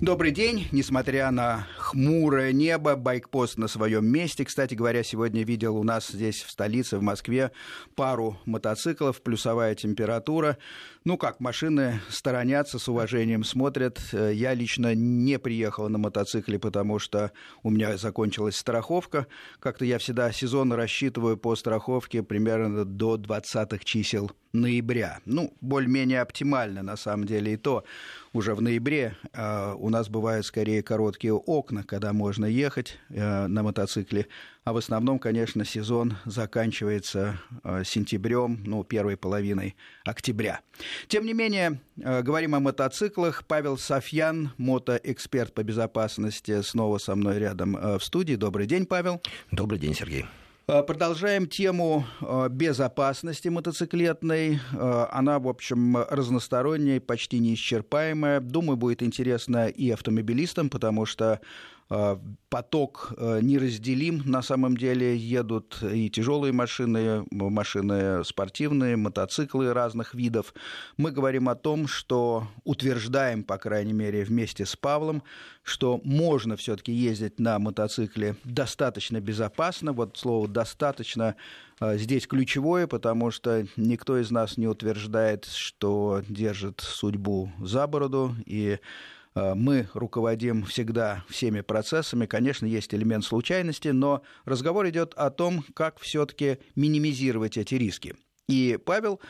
[0.00, 0.68] Добрый день.
[0.70, 4.44] Несмотря на хмурое небо, байкпост на своем месте.
[4.44, 7.50] Кстати говоря, сегодня видел у нас здесь в столице, в Москве,
[7.94, 10.58] пару мотоциклов, плюсовая температура.
[11.04, 14.00] Ну как, машины сторонятся, с уважением смотрят.
[14.12, 17.32] Я лично не приехал на мотоцикле, потому что
[17.62, 19.26] у меня закончилась страховка.
[19.58, 25.20] Как-то я всегда сезон рассчитываю по страховке примерно до 20-х чисел ноября.
[25.24, 27.84] Ну, более-менее оптимально, на самом деле, и то
[28.32, 33.62] уже в ноябре э, у нас бывают скорее короткие окна, когда можно ехать э, на
[33.62, 34.26] мотоцикле,
[34.64, 40.60] а в основном, конечно, сезон заканчивается э, сентябрем, ну, первой половиной октября.
[41.06, 43.44] Тем не менее, э, говорим о мотоциклах.
[43.46, 48.34] Павел Софьян, мотоэксперт по безопасности, снова со мной рядом э, в студии.
[48.34, 49.22] Добрый день, Павел.
[49.50, 50.26] Добрый день, Сергей.
[50.70, 54.60] Э, продолжаем тему э, безопасности мотоциклетной.
[54.74, 58.40] Э, она, в общем, разносторонняя, почти неисчерпаемая.
[58.40, 61.40] Думаю, будет интересно и автомобилистам, потому что
[61.88, 64.22] поток э, неразделим.
[64.26, 70.52] На самом деле едут и тяжелые машины, машины спортивные, мотоциклы разных видов.
[70.98, 75.22] Мы говорим о том, что утверждаем, по крайней мере, вместе с Павлом,
[75.62, 79.92] что можно все-таки ездить на мотоцикле достаточно безопасно.
[79.92, 81.36] Вот слово достаточно
[81.80, 88.34] э, здесь ключевое, потому что никто из нас не утверждает, что держит судьбу за бороду
[88.44, 92.26] и Э, мы руководим всегда всеми процессами.
[92.26, 98.14] Конечно, есть элемент случайности, но разговор идет о том, как все-таки минимизировать эти риски.
[98.48, 99.20] И Павел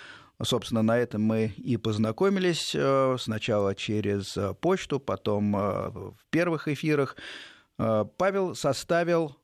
[0.40, 7.16] Собственно, на этом мы и познакомились э, сначала через э, почту, потом в первых эфирах.
[7.76, 9.36] Павел составил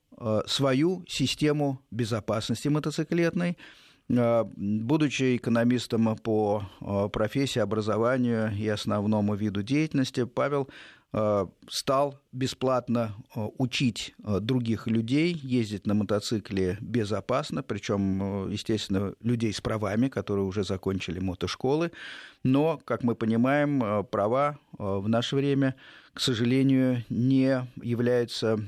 [0.47, 10.25] свою систему безопасности мотоциклетной– Э, будучи экономистом по э, профессии, образованию и основному виду деятельности,
[10.25, 10.69] Павел
[11.11, 13.15] э, стал бесплатно
[13.57, 21.19] учить других людей ездить на мотоцикле безопасно, причем, естественно, людей с правами, которые уже закончили
[21.19, 21.91] мотошколы.
[22.43, 25.75] Но, как мы понимаем, права в наше время,
[26.13, 28.59] к сожалению, не являются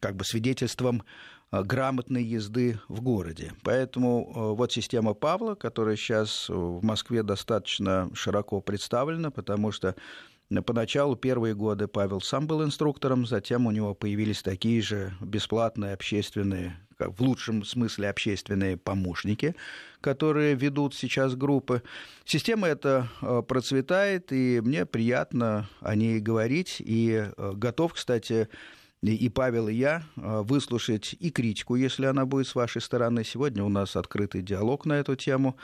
[0.00, 1.02] как бы свидетельством Э,
[1.52, 3.52] грамотной езды в городе.
[3.62, 9.94] Поэтому э, вот система Павла, которая сейчас в Москве достаточно широко представлена, потому что
[10.64, 16.76] Поначалу, первые годы, Павел сам был инструктором, затем у него появились такие же бесплатные общественные,
[17.00, 19.56] в лучшем смысле общественные помощники,
[20.00, 21.82] которые ведут сейчас группы.
[22.24, 28.48] Система эта э, процветает, и мне приятно о ней говорить, и готов, кстати,
[29.14, 33.24] и Павел, и я э, выслушать и критику, если она будет с вашей стороны.
[33.24, 35.56] Сегодня у нас открытый диалог на эту тему.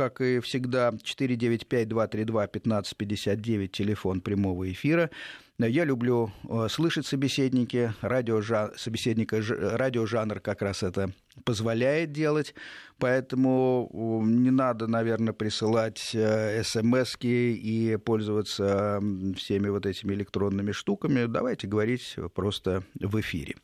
[0.00, 5.10] Как и всегда, 495-232-1559, телефон прямого эфира.
[5.58, 8.72] Я люблю э, слышать собеседники, радиожа...
[8.78, 11.12] собеседника, радиожанр как раз это
[11.44, 12.54] позволяет делать,
[12.96, 19.02] поэтому не надо, наверное, присылать э, смс и пользоваться
[19.36, 21.26] всеми вот этими электронными штуками.
[21.26, 23.56] Давайте говорить просто в эфире.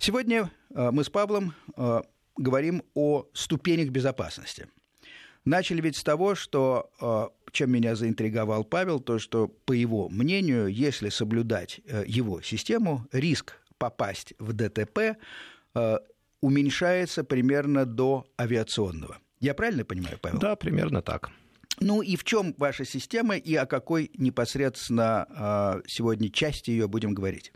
[0.00, 1.54] Сегодня э, мы с Павлом
[2.36, 4.66] говорим о ступенях безопасности.
[5.46, 11.08] Начали ведь с того, что чем меня заинтриговал Павел, то, что, по его мнению, если
[11.08, 15.16] соблюдать э, его систему, риск попасть в ДТП
[15.74, 15.98] э,
[16.42, 19.16] уменьшается примерно до авиационного.
[19.40, 20.38] Я правильно понимаю, Павел?
[20.38, 21.30] Да, примерно так.
[21.80, 27.14] Ну и в чем ваша система и о какой непосредственно э, сегодня части ее будем
[27.14, 27.52] говорить?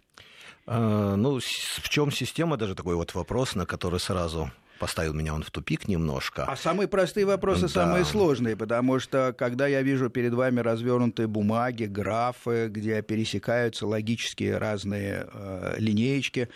[0.67, 5.50] Ну, в чем система, даже такой вот вопрос, на который сразу поставил меня он в
[5.50, 6.44] тупик немножко.
[6.44, 7.68] А самые простые вопросы да.
[7.68, 14.56] самые сложные, потому что когда я вижу перед вами развернутые бумаги, графы, где пересекаются логические
[14.56, 16.48] разные э, линеечки,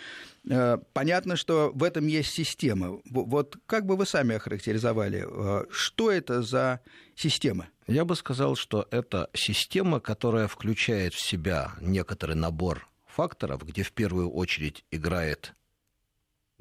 [0.49, 2.99] э, понятно, что в этом есть система.
[3.05, 6.81] Вот как бы вы сами охарактеризовали, э, что это за
[7.15, 7.67] система?
[7.87, 13.91] Я бы сказал, что это система, которая включает в себя некоторый набор факторов, где в
[13.91, 15.53] первую очередь играет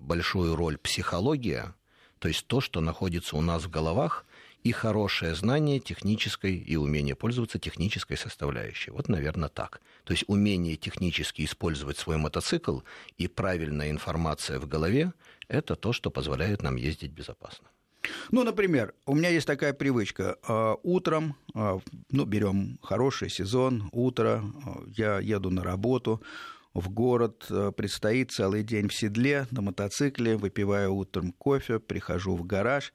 [0.04, 1.74] большую роль психология,
[2.18, 4.24] то есть то, что находится у нас в головах,
[4.64, 8.90] и хорошее знание технической и умение пользоваться технической составляющей.
[8.90, 9.82] Вот, наверное, так.
[10.04, 12.80] То есть умение технически использовать свой мотоцикл
[13.18, 15.12] и правильная информация в голове–
[15.48, 17.68] это то, что позволяет нам ездить безопасно.
[18.30, 20.36] Ну, например, у меня есть такая привычка.
[20.46, 21.80] А, утром, а,
[22.10, 26.22] ну, берем хороший сезон, утро, а, я еду на работу,
[26.74, 32.44] в город, э, предстоит целый день в седле, на мотоцикле, выпиваю утром кофе, прихожу в
[32.44, 32.92] гараж.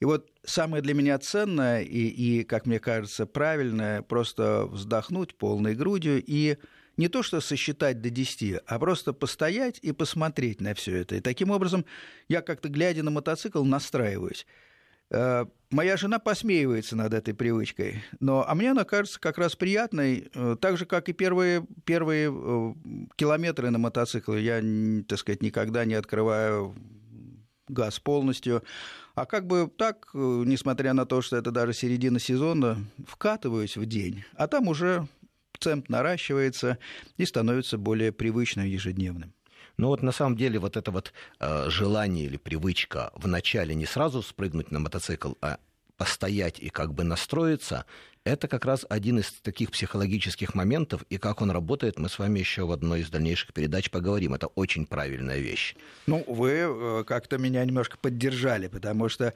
[0.00, 5.74] И вот самое для меня ценное и, и, как мне кажется, правильное, просто вздохнуть полной
[5.74, 6.58] грудью и
[6.96, 11.16] не то что сосчитать до 10, а просто постоять и посмотреть на все это.
[11.16, 11.86] И таким образом
[12.28, 14.46] я как-то, глядя на мотоцикл, настраиваюсь.
[15.12, 20.30] Э, моя жена посмеивается над этой привычкой, но а мне она кажется как раз приятной,
[20.34, 22.74] э, так же, как и первые, первые э,
[23.16, 24.42] километры на мотоцикле.
[24.42, 24.62] Я,
[25.06, 26.74] так сказать, никогда не открываю
[27.68, 28.62] газ полностью.
[29.14, 34.24] А как бы так, несмотря на то, что это даже середина сезона, вкатываюсь в день,
[34.34, 35.06] а там уже
[35.58, 36.78] темп наращивается
[37.18, 39.34] и становится более привычным ежедневным.
[39.76, 44.22] Но вот на самом деле вот это вот э, желание или привычка вначале не сразу
[44.22, 45.58] спрыгнуть на мотоцикл, а
[45.96, 47.84] постоять и как бы настроиться,
[48.24, 52.38] это как раз один из таких психологических моментов, и как он работает, мы с вами
[52.38, 54.34] еще в одной из дальнейших передач поговорим.
[54.34, 55.74] Это очень правильная вещь.
[56.06, 59.34] Ну, вы э, как-то меня немножко поддержали, потому что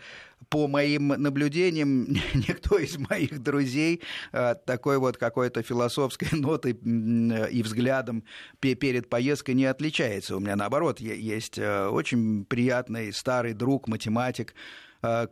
[0.49, 4.03] по моим наблюдениям никто из моих друзей
[4.33, 8.25] э, такой вот какой-то философской нотой и взглядом
[8.61, 10.37] перед поездкой не отличается.
[10.37, 14.55] У меня наоборот есть э, очень приятный старый друг, математик,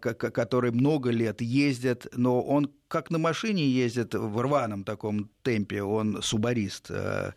[0.01, 6.23] который много лет ездит, но он как на машине ездит в рваном таком темпе, он
[6.23, 6.91] субарист.
[6.91, 7.33] Э,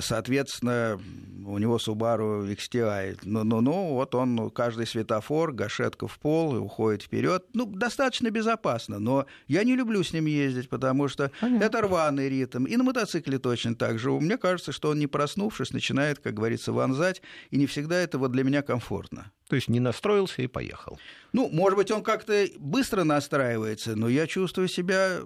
[0.00, 1.00] Соответственно,
[1.46, 3.20] у него Subaru XTI.
[3.22, 7.46] Ну, ну, ну, вот он каждый светофор, гашетка в пол и уходит вперед.
[7.54, 11.64] Ну, достаточно безопасно, но я не люблю с ним ездить, потому что Понятно.
[11.64, 12.66] это рваный ритм.
[12.66, 14.10] И на мотоцикле точно так же.
[14.10, 18.30] Мне кажется, что он, не проснувшись, начинает, как говорится, вонзать, и не всегда это вот
[18.32, 19.32] для меня комфортно.
[19.48, 20.98] То есть не настроился и поехал.
[21.32, 25.20] Ну, может быть, он как-то быстро настраивается, но я чувствую себя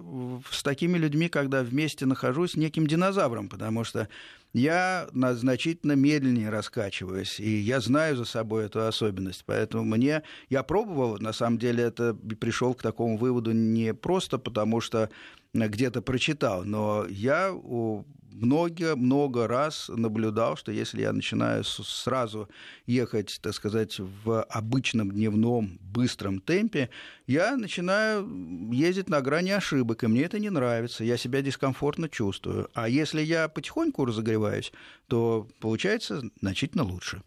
[0.49, 4.07] с такими людьми, когда вместе нахожусь, неким динозавром, потому что
[4.53, 9.43] я значительно медленнее раскачиваюсь, и я знаю за собой эту особенность.
[9.45, 10.23] Поэтому мне...
[10.49, 15.09] Я пробовал, на самом деле, это пришел к такому выводу не просто потому, что
[15.53, 17.51] где-то прочитал, но я
[18.33, 22.49] много-много раз наблюдал, что если я начинаю сразу
[22.85, 26.89] ехать, так сказать, в обычном дневном быстром темпе,
[27.27, 28.27] я начинаю
[28.71, 32.69] ездить на грани ошибок, и мне это не нравится, я себя дискомфортно чувствую.
[32.73, 34.71] А если я потихоньку разогреваюсь,
[35.07, 37.21] то получается значительно лучше.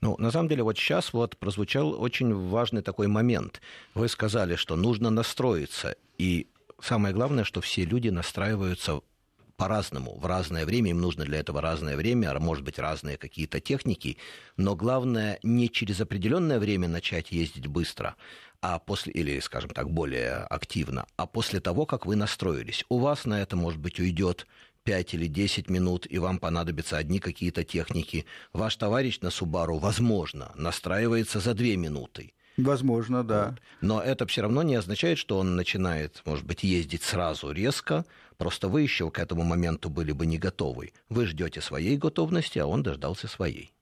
[0.00, 3.60] Ну, на самом деле, вот сейчас вот прозвучал очень важный такой момент.
[3.94, 6.48] Вы сказали, что нужно настроиться, и
[6.80, 9.00] самое главное, что все люди настраиваются
[9.56, 13.60] по-разному, в разное время, им нужно для этого разное время, а может быть разные какие-то
[13.60, 14.16] техники,
[14.56, 18.16] но главное не через определенное время начать ездить быстро,
[18.60, 22.84] а после, или, скажем так, более активно, а после того, как вы настроились.
[22.88, 24.46] У вас на это, может быть, уйдет
[24.84, 28.26] 5 или 10 минут, и вам понадобятся одни какие-то техники.
[28.52, 32.32] Ваш товарищ на Субару, возможно, настраивается за 2 минуты.
[32.56, 33.48] Возможно, да.
[33.48, 33.60] Вот.
[33.80, 38.04] Но это все равно не означает, что он начинает, может быть, ездить сразу резко.
[38.36, 40.92] Просто вы еще к этому моменту были бы не готовы.
[41.08, 43.72] Вы ждете своей готовности, а он дождался своей.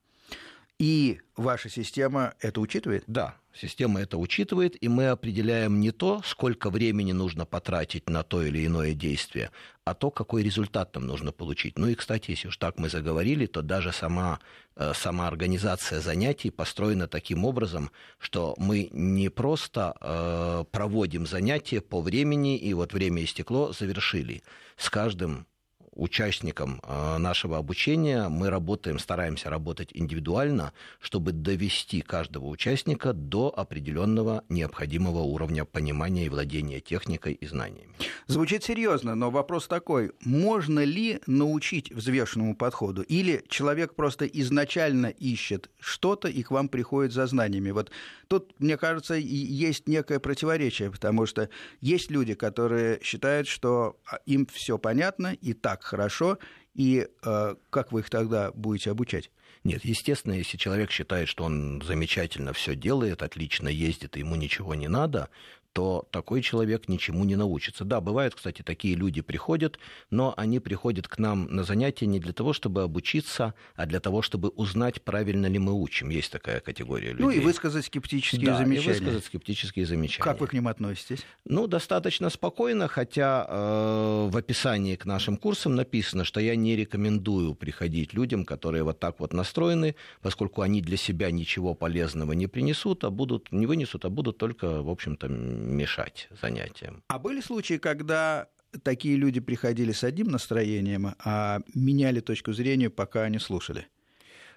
[0.79, 3.05] И ваша система это учитывает?
[3.07, 8.43] Да, система это учитывает, и мы определяем не то, сколько времени нужно потратить на то
[8.43, 9.51] или иное действие,
[9.85, 11.79] а то, какой результат нам нужно получить.
[11.79, 14.41] Ну и, кстати, если уж так мы заговорили, то даже сама,
[14.77, 22.01] э, сама организация занятий построена таким образом, что мы не просто э, проводим занятия по
[22.01, 24.43] времени, и вот время истекло, завершили.
[24.77, 25.47] С каждым
[25.93, 34.45] участникам а, нашего обучения мы работаем, стараемся работать индивидуально, чтобы довести каждого участника до определенного
[34.49, 37.95] необходимого уровня понимания и владения техникой и знаниями.
[38.27, 45.71] Звучит серьезно, но вопрос такой: можно ли научить взвешенному подходу, или человек просто изначально ищет
[45.81, 47.71] что-то и к вам приходит за знаниями?
[47.71, 47.91] Вот
[48.29, 51.49] тут, мне кажется, есть некое противоречие, потому что
[51.81, 56.39] есть люди, которые считают, что а, им все понятно и так так хорошо,
[56.75, 59.31] и э, как вы их тогда будете обучать?
[59.65, 64.89] Нет, естественно, если человек считает, что он замечательно все делает, отлично ездит, ему ничего не
[64.89, 65.29] надо,
[65.73, 67.85] то такой человек ничему не научится.
[67.85, 69.79] Да, бывают, кстати, такие люди приходят,
[70.11, 74.23] но они приходят к нам на занятия не для того, чтобы обучиться, а для того,
[74.23, 76.11] чтобы узнать, правильно ли мы учим.
[76.11, 77.25] Есть такая категория людей.
[77.25, 78.85] Ну и высказать скептические да, замечания.
[78.85, 80.25] и высказать скептические замечания.
[80.25, 81.25] Как вы к ним относитесь?
[81.45, 87.55] Ну, достаточно спокойно, хотя э, в описании к нашим курсам написано, что я не рекомендую
[87.55, 93.05] приходить людям, которые вот так вот настроены, поскольку они для себя ничего полезного не принесут,
[93.05, 95.29] а будут, не вынесут, а будут только, в общем-то,
[95.61, 97.03] мешать занятиям.
[97.09, 98.49] А были случаи, когда
[98.83, 103.89] такие люди приходили с одним настроением, а меняли точку зрения, пока они слушали?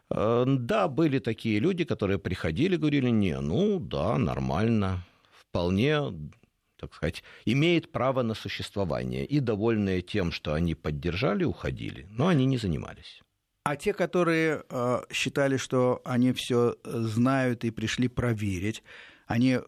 [0.09, 5.99] Э, да, были такие люди, которые приходили, говорили, не, ну да, нормально, вполне
[6.83, 9.25] так сказать, имеет право на существование.
[9.25, 13.21] И довольные тем, что они поддержали, уходили, но они не занимались.
[13.63, 18.83] А те, которые э, считали, что они все знают и пришли проверить,
[19.27, 19.59] они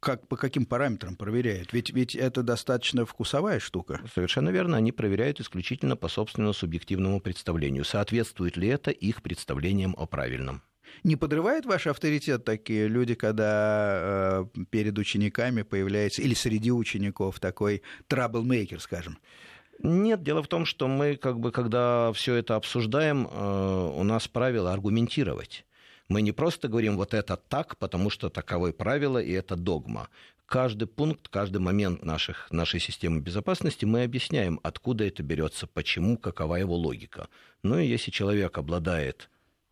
[0.00, 1.72] как, по каким параметрам проверяют?
[1.72, 4.00] Ведь, ведь это достаточно вкусовая штука.
[4.14, 4.76] Совершенно верно.
[4.76, 7.84] Они проверяют исключительно по собственному субъективному представлению.
[7.84, 10.62] Соответствует ли это их представлениям о правильном?
[11.04, 17.82] Не подрывает ваш авторитет такие люди, когда э, перед учениками появляется, или среди учеников такой
[18.06, 19.18] траблмейкер, скажем?
[19.80, 24.26] Нет, дело в том, что мы, как бы, когда все это обсуждаем, э, у нас
[24.28, 25.64] правило аргументировать.
[26.08, 30.08] Мы не просто говорим вот это так, потому что таковое правило и это догма.
[30.46, 36.56] Каждый пункт, каждый момент наших, нашей системы безопасности мы объясняем, откуда это берется, почему, какова
[36.56, 37.28] его логика.
[37.62, 39.28] Ну и если человек обладает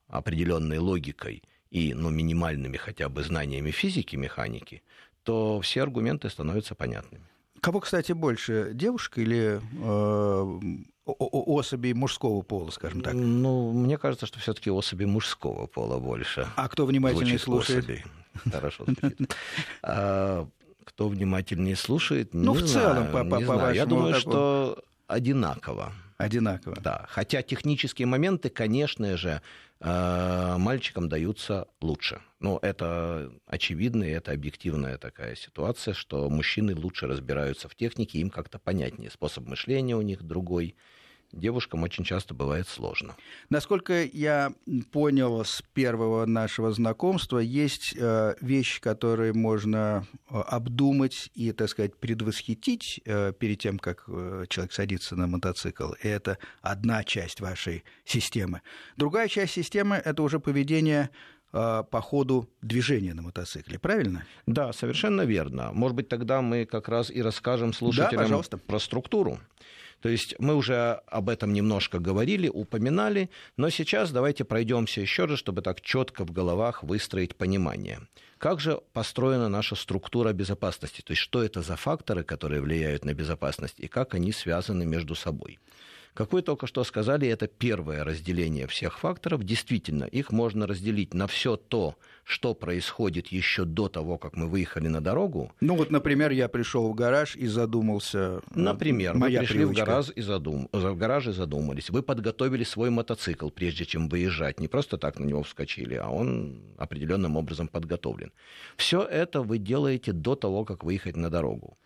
[0.09, 4.83] определенной логикой и ну, минимальными хотя бы знаниями физики, механики,
[5.23, 7.25] то все аргументы становятся понятными.
[7.63, 10.61] Кого, кстати, больше, девушка или э,
[11.07, 13.15] особей мужского пола, скажем так?
[13.15, 16.49] Ну, мне кажется, что все-таки особи мужского пола больше.
[16.57, 17.85] А кто внимательнее слушает?
[17.85, 18.05] Особей.
[18.51, 18.85] Хорошо
[19.83, 20.47] а,
[20.85, 25.93] кто внимательнее слушает, ну, не в целом, по, по, по Я думаю, что одинаково.
[26.17, 26.77] Одинаково.
[26.81, 27.07] Да.
[27.11, 29.43] Хотя технические моменты, конечно же,
[29.81, 32.23] э, мальчикам даются лучше.
[32.41, 38.31] Ну, это очевидно, и это объективная такая ситуация, что мужчины лучше разбираются в технике, им
[38.31, 39.11] как-то понятнее.
[39.11, 40.75] Способ мышления у них другой
[41.33, 43.17] девушкам очень часто бывает сложно.
[43.51, 44.53] Насколько я
[44.93, 51.97] понял с первого нашего знакомства, есть э, вещи, которые можно э, обдумать и, так сказать,
[51.97, 55.93] предвосхитить э, перед тем, как человек садится на мотоцикл.
[56.03, 58.63] И это одна часть вашей системы.
[58.97, 61.11] Другая часть системы– это уже поведение
[61.53, 64.27] по ходу движения на мотоцикле, правильно?
[64.47, 65.73] Да, совершенно верно.
[65.73, 69.39] Может быть, тогда мы как раз и расскажем слушателям да, про структуру.
[70.01, 75.39] То есть мы уже об этом немножко говорили, упоминали, но сейчас давайте пройдемся еще раз,
[75.39, 78.01] чтобы так четко в головах выстроить понимание.
[78.39, 81.01] Как же построена наша структура безопасности?
[81.01, 85.15] То есть что это за факторы, которые влияют на безопасность, и как они связаны между
[85.15, 85.59] собой?
[86.17, 89.45] Как вы только что сказали, это первое разделение всех факторов.
[89.45, 91.95] Действительно, их можно разделить на все то,
[92.25, 95.53] что происходит еще до того, как мы выехали на дорогу.
[95.61, 98.41] Ну вот, например, я пришел в гараж и задумался.
[98.55, 99.83] Например, моя вы пришли привычка.
[99.83, 100.69] в гараж, и задум...
[100.73, 101.91] в гараж и задумались.
[101.91, 104.59] Вы подготовили свой мотоцикл, прежде чем выезжать.
[104.59, 108.33] Не просто так на него вскочили, а он определенным образом подготовлен.
[108.79, 111.77] Все это вы делаете до того, как выехать на дорогу.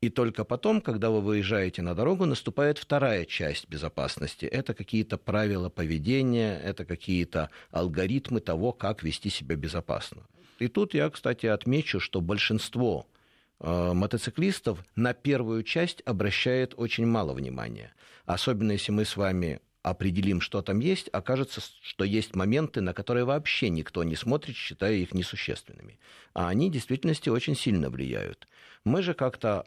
[0.00, 4.46] И только потом, когда вы выезжаете на дорогу, наступает вторая часть безопасности.
[4.46, 10.22] Это какие-то правила поведения, это какие-то алгоритмы того, как вести себя безопасно.
[10.58, 13.06] И тут я, кстати, отмечу, что большинство
[13.58, 17.92] э, мотоциклистов на первую часть обращает очень мало внимания.
[18.24, 23.26] Особенно если мы с вами определим, что там есть, окажется, что есть моменты, на которые
[23.26, 25.98] вообще никто не смотрит, считая их несущественными.
[26.32, 28.48] А они в действительности очень сильно влияют.
[28.84, 29.66] Мы же как-то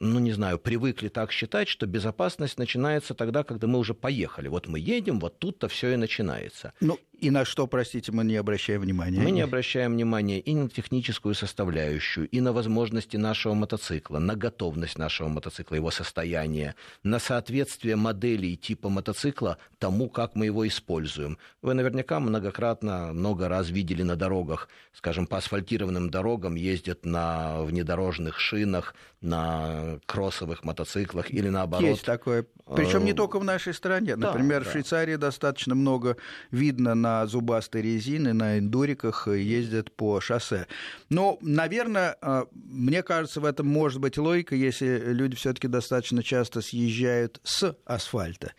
[0.00, 4.48] ну, не знаю, привыкли так считать, что безопасность начинается тогда, когда мы уже поехали.
[4.48, 6.72] Вот мы едем, вот тут-то все и начинается.
[6.80, 9.20] Ну, и на что, простите, мы не обращаем внимания?
[9.20, 14.98] Мы не обращаем внимания и на техническую составляющую, и на возможности нашего мотоцикла, на готовность
[14.98, 21.38] нашего мотоцикла, его состояние, на соответствие модели и типа мотоцикла тому, как мы его используем.
[21.62, 28.38] Вы наверняка многократно, много раз видели на дорогах, скажем, по асфальтированным дорогам ездят на внедорожных
[28.38, 31.90] шинах, на кроссовых мотоциклах или наоборот.
[31.90, 32.46] Есть такое.
[32.74, 34.16] Причем не э, только в нашей стране.
[34.16, 34.70] Например, да, да.
[34.70, 36.16] в Швейцарии достаточно много
[36.50, 40.66] видно на на зубастой резине, на эндуриках ездят по шоссе.
[41.08, 46.60] Но, наверное, а, мне кажется, в этом может быть логика, если люди все-таки достаточно часто
[46.60, 48.52] съезжают с асфальта.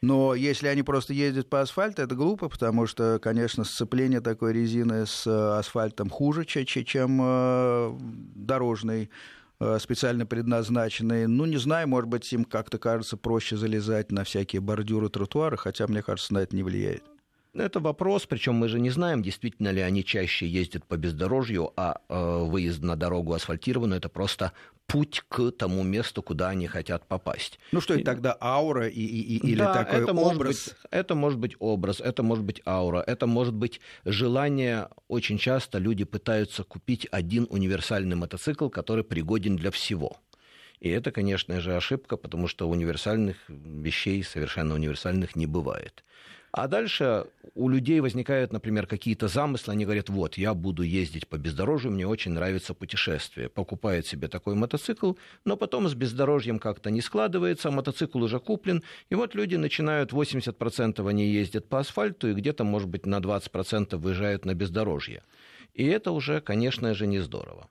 [0.00, 5.06] Но если они просто ездят по асфальту, это глупо, потому что, конечно, сцепление такой резины
[5.06, 5.26] с
[5.58, 7.96] асфальтом хуже, чем а,
[8.34, 9.10] дорожный
[9.80, 11.26] специально предназначенные.
[11.26, 15.88] Ну, не знаю, может быть, им как-то кажется проще залезать на всякие бордюры, тротуары, хотя,
[15.88, 17.02] мне кажется, на это не влияет.
[17.54, 22.00] Это вопрос, причем мы же не знаем, действительно ли они чаще ездят по бездорожью, а
[22.08, 24.52] э, выезд на дорогу асфальтированную это просто
[24.86, 27.58] путь к тому месту, куда они хотят попасть.
[27.72, 30.24] Ну что это тогда аура и, и, и, или да, такой это образ?
[30.24, 34.88] Может быть, это может быть образ, это может быть аура, это может быть желание.
[35.08, 40.16] Очень часто люди пытаются купить один универсальный мотоцикл, который пригоден для всего.
[40.80, 46.04] И это, конечно же, ошибка, потому что универсальных вещей, совершенно универсальных, не бывает.
[46.52, 51.36] А дальше у людей возникают, например, какие-то замыслы, они говорят, вот, я буду ездить по
[51.36, 53.48] бездорожью, мне очень нравится путешествие.
[53.48, 55.14] Покупает себе такой мотоцикл,
[55.44, 61.08] но потом с бездорожьем как-то не складывается, мотоцикл уже куплен, и вот люди начинают, 80%
[61.08, 65.22] они ездят по асфальту, и где-то, может быть, на 20% выезжают на бездорожье.
[65.74, 67.68] И это уже, конечно же, не здорово.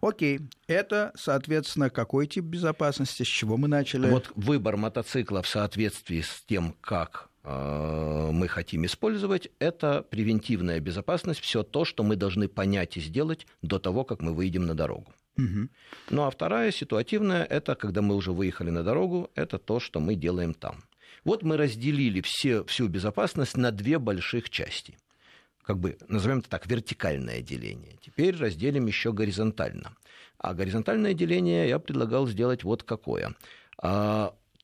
[0.00, 4.10] Окей, это, соответственно, какой тип безопасности, с чего мы начали?
[4.10, 11.62] Вот выбор мотоцикла в соответствии с тем, как мы хотим использовать, это превентивная безопасность, все
[11.62, 15.12] то, что мы должны понять и сделать до того, как мы выйдем на дорогу.
[15.36, 15.68] Угу.
[16.10, 20.14] Ну а вторая, ситуативная, это когда мы уже выехали на дорогу, это то, что мы
[20.14, 20.84] делаем там.
[21.24, 24.96] Вот мы разделили все, всю безопасность на две больших части–
[25.68, 27.98] как бы, назовем это так, вертикальное деление.
[28.00, 29.94] Теперь разделим еще горизонтально.
[30.38, 33.34] А горизонтальное деление я предлагал сделать вот какое.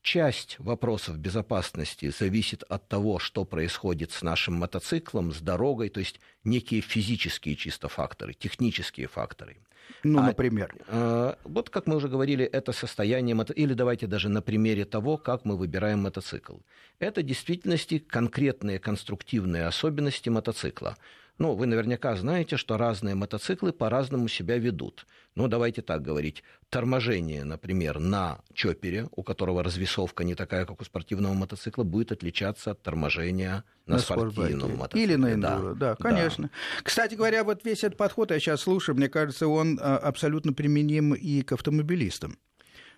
[0.05, 6.19] Часть вопросов безопасности зависит от того, что происходит с нашим мотоциклом, с дорогой, то есть
[6.43, 9.57] некие физические чисто факторы, технические факторы.
[10.03, 10.75] Ну, а, например.
[10.89, 15.43] А, вот, как мы уже говорили, это состояние, или давайте даже на примере того, как
[15.43, 16.57] мы выбираем мотоцикл.
[16.99, 20.97] Это в действительности конкретные конструктивные особенности мотоцикла.
[21.39, 25.07] Ну, вы наверняка знаете, что разные мотоциклы по-разному себя ведут.
[25.35, 26.43] Ну, давайте так говорить.
[26.69, 32.71] Торможение, например, на чопере, у которого развесовка не такая, как у спортивного мотоцикла, будет отличаться
[32.71, 35.03] от торможения на, на спортивном мотоцикле.
[35.03, 36.45] Или на эндуро, да, да конечно.
[36.45, 36.83] Да.
[36.83, 41.13] Кстати говоря, вот весь этот подход, я сейчас слушаю, мне кажется, он а, абсолютно применим
[41.13, 42.37] и к автомобилистам.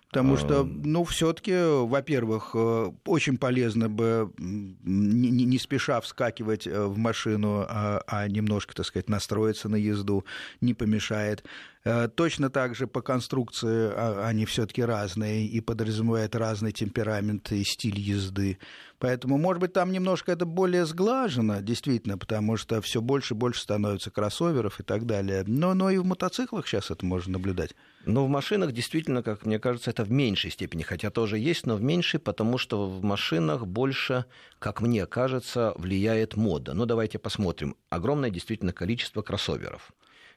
[0.08, 6.96] Потому что, ну, все-таки, во-первых, э, очень полезно бы не, не спеша вскакивать э, в
[6.96, 10.24] машину, а, а немножко, так сказать, настроиться на езду
[10.62, 11.44] не помешает.
[11.84, 17.62] Э, точно так же по конструкции а, они все-таки разные и подразумевают разный темперамент и
[17.62, 18.58] стиль езды.
[18.98, 23.60] Поэтому, может быть, там немножко это более сглажено, действительно, потому что все больше и больше
[23.60, 25.44] становится кроссоверов и так далее.
[25.46, 27.74] Но, но и в мотоциклах сейчас это можно наблюдать.
[28.08, 31.76] Но в машинах действительно, как мне кажется, это в меньшей степени, хотя тоже есть, но
[31.76, 34.24] в меньшей, потому что в машинах больше,
[34.58, 36.72] как мне кажется, влияет мода.
[36.72, 37.76] Ну, давайте посмотрим.
[37.90, 39.92] Огромное действительно количество кроссоверов.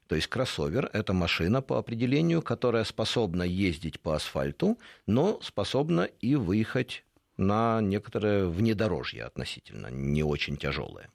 [0.07, 6.35] То есть кроссовер– это машина по определению, которая способна ездить по асфальту, но способна и
[6.35, 7.05] выехать
[7.37, 11.07] на некоторое внедорожье относительно, не очень тяжелое.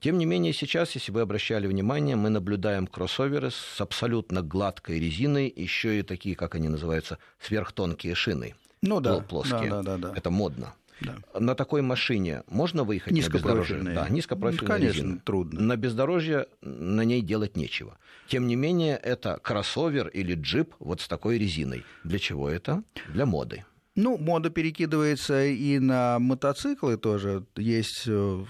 [0.00, 5.52] Тем не менее, сейчас, если вы обращали внимание, мы наблюдаем кроссоверы с абсолютно гладкой резиной,
[5.54, 8.54] еще и такие, как они называются, сверхтонкие шины.
[8.82, 9.70] Ну да, плоские.
[9.70, 10.12] Да, да, да, да.
[10.16, 10.74] Это модно.
[11.00, 11.16] Да.
[11.38, 13.82] На такой машине можно выехать на бездорожье?
[13.82, 15.20] Да, низкопрофильная ну, конечно, резина.
[15.24, 15.60] трудно.
[15.60, 17.98] На бездорожье на ней делать нечего.
[18.28, 21.84] Тем не менее, это кроссовер или джип вот с такой резиной.
[22.04, 22.82] Для чего это?
[23.08, 23.64] Для моды.
[23.96, 27.44] Ну, мода перекидывается и на мотоциклы тоже.
[27.56, 28.44] Есть э,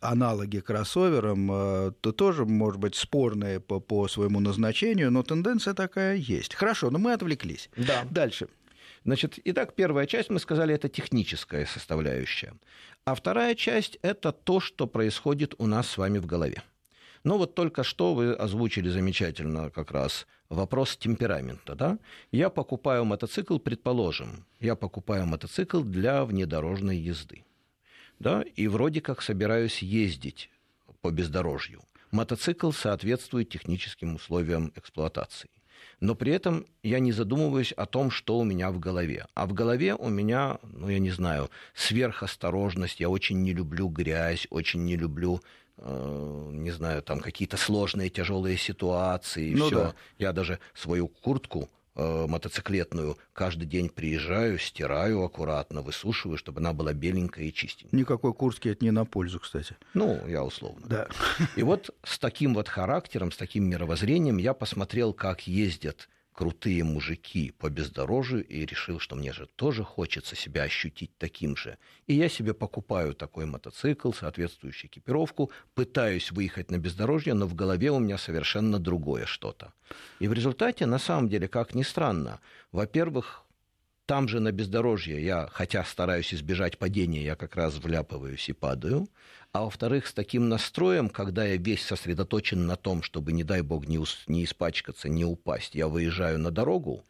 [0.00, 6.16] аналоги кроссоверам, э, то тоже, может быть, спорные по, по своему назначению, но тенденция такая
[6.16, 6.54] есть.
[6.54, 7.70] Хорошо, но мы отвлеклись.
[7.76, 8.04] Да.
[8.10, 8.48] Дальше.
[9.04, 12.54] Значит, итак, первая часть, мы сказали, это техническая составляющая.
[13.04, 16.62] А вторая часть– это то, что происходит у нас с вами в голове.
[17.22, 21.74] Ну вот только что вы озвучили замечательно как раз вопрос темперамента.
[21.74, 21.98] Да?
[22.32, 27.44] Я покупаю мотоцикл, предположим, я покупаю мотоцикл для внедорожной езды.
[28.18, 28.42] Да?
[28.42, 30.50] И вроде как собираюсь ездить
[31.00, 31.82] по бездорожью.
[32.10, 35.50] Мотоцикл соответствует техническим условиям эксплуатации
[36.00, 39.26] но при этом я не задумываюсь о том, что у меня в голове.
[39.34, 44.46] А в голове у меня, ну, я не знаю, сверхосторожность, я очень не люблю грязь,
[44.50, 45.40] очень не люблю
[45.80, 49.54] не знаю, там какие-то сложные, тяжелые ситуации.
[49.54, 49.76] Ну, все.
[49.76, 49.94] Да.
[50.18, 51.68] Я даже свою куртку
[52.00, 57.98] Э, мотоциклетную каждый день приезжаю, стираю аккуратно, высушиваю, чтобы она была беленькая и чистенькая.
[57.98, 59.76] Никакой Курский это не на пользу, кстати.
[59.94, 60.86] Ну, я условно.
[60.86, 61.08] Да.
[61.56, 67.50] И вот с таким вот характером, с таким мировоззрением я посмотрел, как ездят крутые мужики
[67.58, 71.78] по бездорожью и решил, что мне же тоже хочется себя ощутить таким же.
[72.06, 77.90] И я себе покупаю такой мотоцикл, соответствующую экипировку, пытаюсь выехать на бездорожье, но в голове
[77.90, 79.72] у меня совершенно другое что-то.
[80.20, 82.38] И в результате, на самом деле, как ни странно,
[82.70, 83.42] во-первых,
[84.08, 89.08] там же на бездорожье я, хотя стараюсь избежать падения, я как раз вляпываюсь и падаю
[89.52, 93.86] а во-вторых, с таким настроем, когда я весь сосредоточен на том, чтобы, не дай бог,
[93.86, 97.04] не, ус- не испачкаться, не упасть, я выезжаю на дорогу,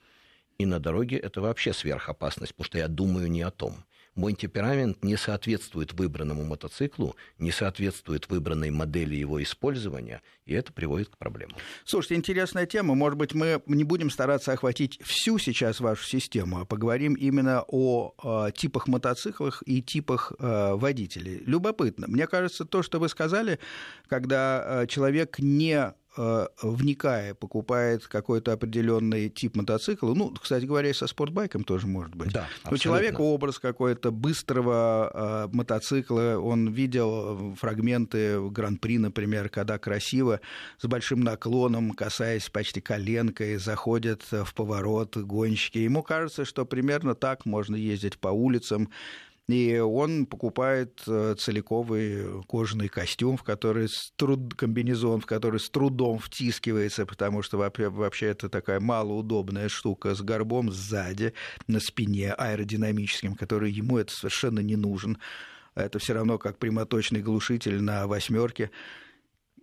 [0.56, 3.84] и на дороге это вообще сверхопасность, потому что я думаю не о том.
[4.18, 11.10] Мой темперамент не соответствует выбранному мотоциклу, не соответствует выбранной модели его использования, и это приводит
[11.10, 11.56] к проблемам.
[11.84, 12.96] Слушайте, интересная тема.
[12.96, 18.12] Может быть, мы не будем стараться охватить всю сейчас вашу систему, а поговорим именно о
[18.48, 21.42] э, типах мотоциклов и типах э, водителей.
[21.46, 22.08] Любопытно.
[22.08, 23.60] Мне кажется, то, что вы сказали,
[24.08, 25.94] когда э, человек не
[26.62, 32.32] вникая, покупает какой-то определенный тип мотоцикла, ну, кстати говоря, и со спортбайком тоже может быть.
[32.32, 40.40] Да, У человека образ какой-то быстрого э, мотоцикла, он видел фрагменты Гран-при, например, когда красиво,
[40.78, 45.78] с большим наклоном, касаясь почти коленкой, заходят в поворот гонщики.
[45.78, 48.90] Ему кажется, что примерно так можно ездить по улицам,
[49.48, 54.54] и он покупает э, целиковый кожаный костюм, в который с труд...
[54.54, 60.70] комбинезон, в который с трудом втискивается, потому что вообще это такая малоудобная штука с горбом
[60.70, 61.32] сзади
[61.66, 65.16] на спине аэродинамическим, который ему это совершенно не нужен.
[65.74, 68.70] Это все равно как прямоточный глушитель на восьмерке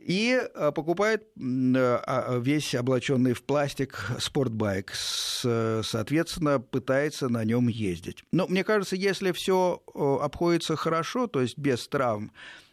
[0.06, 8.24] и э, покупает э, а, весь облаченный в пластик спортбайк, соответственно, пытается на нем ездить.
[8.32, 12.32] Но мне кажется, если все э, обходится хорошо, то есть без травм,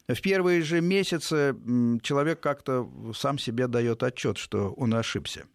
[0.09, 1.57] в первые же месяцы
[2.03, 5.47] человек как-то сам себе дает отчет, что он ошибся.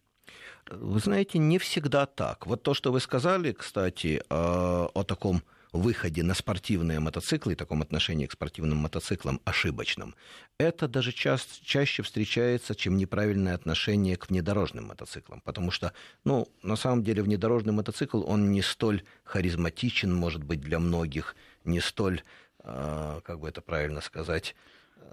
[0.68, 2.46] Вы знаете, не всегда так.
[2.46, 8.26] Вот то, что вы сказали, кстати, о таком выходе на спортивные мотоциклы и таком отношении
[8.26, 10.14] к спортивным мотоциклам ошибочном,
[10.58, 15.40] это даже ча- чаще встречается, чем неправильное отношение к внедорожным мотоциклам.
[15.40, 15.92] Потому что,
[16.24, 21.80] ну, на самом деле, внедорожный мотоцикл, он не столь харизматичен, может быть, для многих, не
[21.80, 22.22] столь,
[22.60, 24.54] э, как бы это правильно сказать,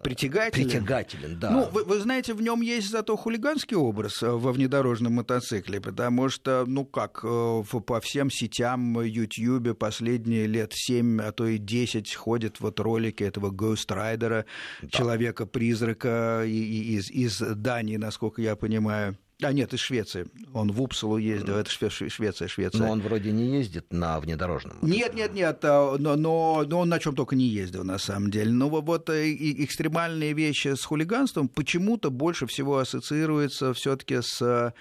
[0.03, 0.69] Притягателен?
[0.69, 1.49] Притягателен, да.
[1.51, 6.29] Ну, вы, вы знаете, в нем есть зато хулиганский образ э, во внедорожном мотоцикле, потому
[6.29, 12.13] что, ну как, э, по всем сетям, Ютьюбе последние лет 7, а то и 10
[12.13, 14.45] ходят вот ролики этого Ghost Rider,
[14.81, 14.89] да.
[14.89, 19.17] Человека-призрака из, из Дании, насколько я понимаю.
[19.41, 20.27] А нет, из Швеции.
[20.53, 22.79] Он в Упсалу ездил, это Швеция, Швеция.
[22.79, 24.77] Но он вроде не ездит на внедорожном.
[24.81, 28.31] Нет, нет, нет, а, но, но, но он на чем только не ездил, на самом
[28.31, 28.51] деле.
[28.51, 34.71] Но вот э, и экстремальные вещи с хулиганством почему-то больше всего ассоциируются все-таки с Э,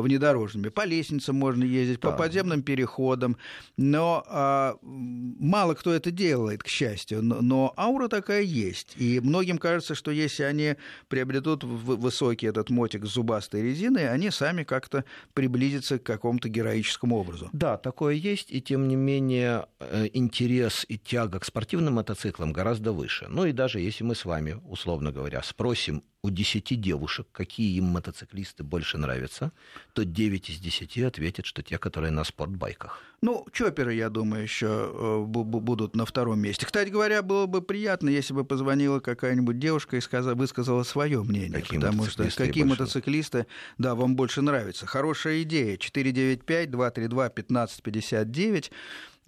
[0.00, 0.68] внедорожными.
[0.68, 2.10] По лестницам можно ездить, да.
[2.10, 3.36] по подземным переходам.
[3.76, 7.22] Но а, мало кто это делает, к счастью.
[7.22, 8.94] Но, но аура такая есть.
[8.96, 10.76] И многим кажется, что если они
[11.08, 17.48] приобретут высокий этот мотик с зубастой резиной, они сами как-то приблизятся к какому-то героическому образу.
[17.52, 18.50] Да, такое есть.
[18.50, 23.26] И тем не менее э, интерес и тяга к спортивным мотоциклам гораздо выше.
[23.28, 27.86] Ну и даже если мы с вами, условно говоря, спросим у 10 девушек, какие им
[27.86, 29.50] мотоциклисты больше нравятся,
[29.92, 33.02] то 9 из 10 ответят, что те, которые на спортбайках.
[33.22, 36.64] Ну, чоперы, я думаю, еще э, будут на втором месте.
[36.64, 41.60] Кстати говоря, было бы приятно, если бы позвонила какая-нибудь девушка и сказала, высказала свое мнение.
[41.60, 42.82] Какие потому что какие больше...
[42.82, 43.46] мотоциклисты,
[43.78, 44.86] да, вам больше нравятся.
[44.86, 45.76] Хорошая идея.
[45.76, 48.70] 495-232-1559.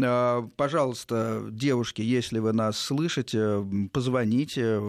[0.03, 4.81] А, пожалуйста, девушки, если вы нас слышите, позвоните,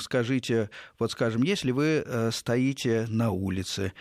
[0.00, 3.92] скажите, вот скажем, если вы э, стоите на улице,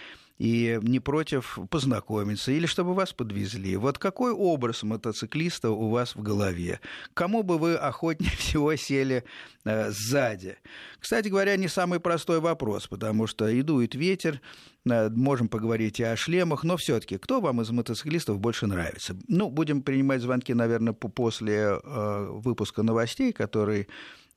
[0.41, 3.75] и не против познакомиться или чтобы вас подвезли.
[3.77, 6.80] Вот какой образ мотоциклиста у вас в голове?
[7.13, 9.23] Кому бы вы охотнее всего сели
[9.65, 10.58] э, сзади?
[10.99, 14.41] Кстати говоря, не самый простой вопрос, потому что и дует ветер,
[14.89, 19.15] э, можем поговорить и о шлемах, но все-таки кто вам из мотоциклистов больше нравится?
[19.27, 23.88] Ну, будем принимать звонки, наверное, после э, выпуска новостей, который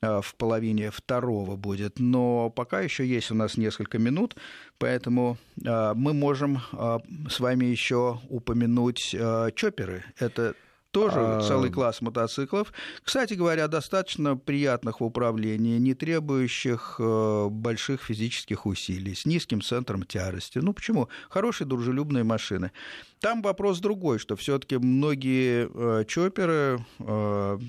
[0.01, 1.99] в половине второго будет.
[1.99, 4.35] Но пока еще есть у нас несколько минут,
[4.77, 9.15] поэтому э, мы можем э, с вами еще упомянуть
[9.55, 10.03] чоперы.
[10.19, 10.55] Это
[10.95, 11.41] тоже а...
[11.41, 12.71] целый класс мотоциклов.
[13.03, 17.01] Кстати говоря, достаточно приятных в управлении, не требующих
[17.49, 20.59] больших физических усилий, с низким центром тяжести.
[20.59, 21.09] Ну почему?
[21.29, 22.71] Хорошие дружелюбные машины.
[23.19, 27.59] Там вопрос другой, что все-таки многие э, чоперы э,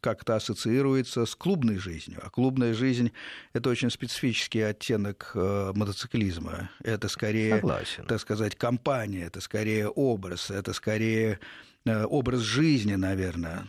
[0.00, 2.20] как-то ассоциируются с клубной жизнью.
[2.22, 3.12] А клубная жизнь–
[3.52, 6.70] это очень специфический оттенок э, мотоциклизма.
[6.82, 8.04] Это скорее, Согласен.
[8.06, 11.38] так сказать, компания, это скорее образ, это скорее
[11.86, 13.66] образ жизни, наверное.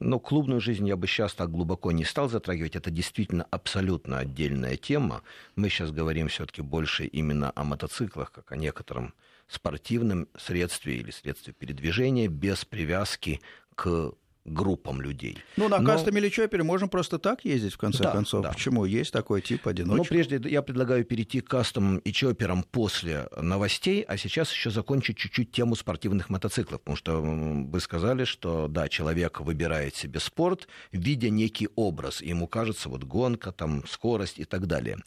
[0.00, 2.76] Но клубную жизнь я бы сейчас так глубоко не стал затрагивать.
[2.76, 5.22] Это действительно абсолютно отдельная тема.
[5.54, 9.14] Мы сейчас говорим все-таки больше именно о мотоциклах, как о некотором
[9.48, 13.40] спортивном средстве или средстве передвижения без привязки
[13.74, 14.12] к
[14.44, 15.38] группам людей.
[15.56, 15.86] Ну, на Но...
[15.86, 18.42] кастом или чопере можем просто так ездить, в конце да, концов.
[18.42, 18.50] Да.
[18.50, 18.84] Почему?
[18.84, 19.98] Есть такой тип одиночек.
[19.98, 25.16] Ну, прежде я предлагаю перейти к кастомам и чоперам после новостей, а сейчас еще закончить
[25.16, 31.30] чуть-чуть тему спортивных мотоциклов, потому что вы сказали, что, да, человек выбирает себе спорт, видя
[31.30, 34.98] некий образ, ему кажется, вот гонка, там, скорость и так далее.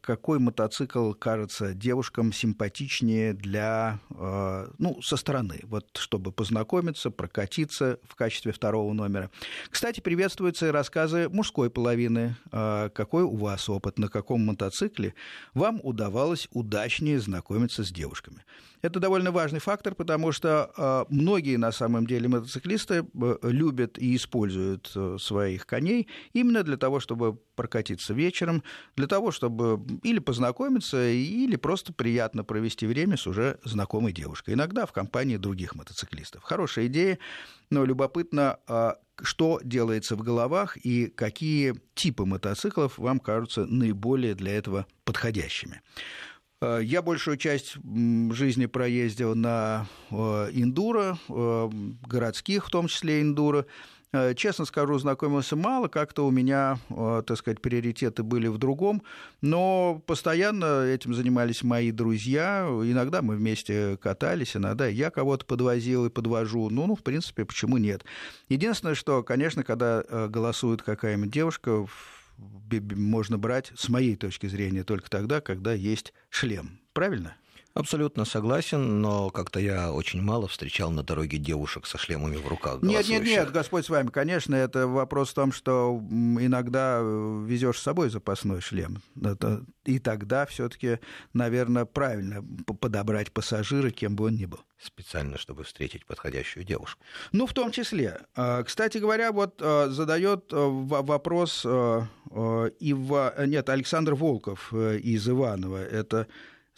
[0.00, 4.00] Какой мотоцикл кажется девушкам симпатичнее для,
[4.78, 9.30] ну, со стороны, вот, чтобы познакомиться, прокатиться в качестве второго номера.
[9.70, 12.36] Кстати, приветствуются рассказы мужской половины.
[12.50, 15.14] Какой у вас опыт, на каком мотоцикле
[15.54, 18.44] вам удавалось удачнее знакомиться с девушками.
[18.80, 24.14] Это довольно важный фактор, потому что э, многие на самом деле мотоциклисты э, любят и
[24.14, 28.62] используют э, своих коней именно для того, чтобы прокатиться вечером,
[28.96, 34.54] для того, чтобы или познакомиться, или просто приятно провести время с уже знакомой девушкой.
[34.54, 36.42] Иногда в компании других мотоциклистов.
[36.44, 37.18] Хорошая идея,
[37.70, 38.58] но любопытно,
[39.20, 45.82] что делается в головах и какие типы мотоциклов вам кажутся наиболее для этого подходящими.
[46.60, 47.76] Э, я большую часть
[48.32, 50.14] жизни проездил на э,
[50.52, 51.70] индуро, э,
[52.06, 53.66] городских в том числе индуро.
[54.36, 59.02] Честно скажу, знакомился мало, как-то у меня, так сказать, приоритеты были в другом,
[59.42, 66.08] но постоянно этим занимались мои друзья, иногда мы вместе катались, иногда я кого-то подвозил и
[66.08, 68.02] подвожу, ну, ну, в принципе, почему нет.
[68.48, 71.84] Единственное, что, конечно, когда голосует какая-нибудь девушка,
[72.38, 76.80] можно брать, с моей точки зрения, только тогда, когда есть шлем.
[76.92, 77.36] Правильно?
[77.78, 82.82] Абсолютно согласен, но как-то я очень мало встречал на дороге девушек со шлемами в руках.
[82.82, 87.78] Нет, нет, нет, Господь с вами, конечно, это вопрос в том, что иногда э, везешь
[87.78, 89.00] с собой запасной шлем.
[89.22, 90.98] Это, и тогда все-таки,
[91.34, 92.44] наверное, правильно
[92.80, 94.58] подобрать пассажира, кем бы он ни был.
[94.82, 97.00] Специально, чтобы встретить подходящую девушку.
[97.30, 98.22] Ну, в том числе.
[98.34, 103.34] А, кстати говоря, вот а, задает а, вопрос Ива...
[103.46, 105.78] Нет, Александр Волков э, из Иванова.
[105.78, 106.26] Это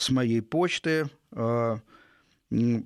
[0.00, 1.08] с моей почты.
[1.32, 1.78] Э,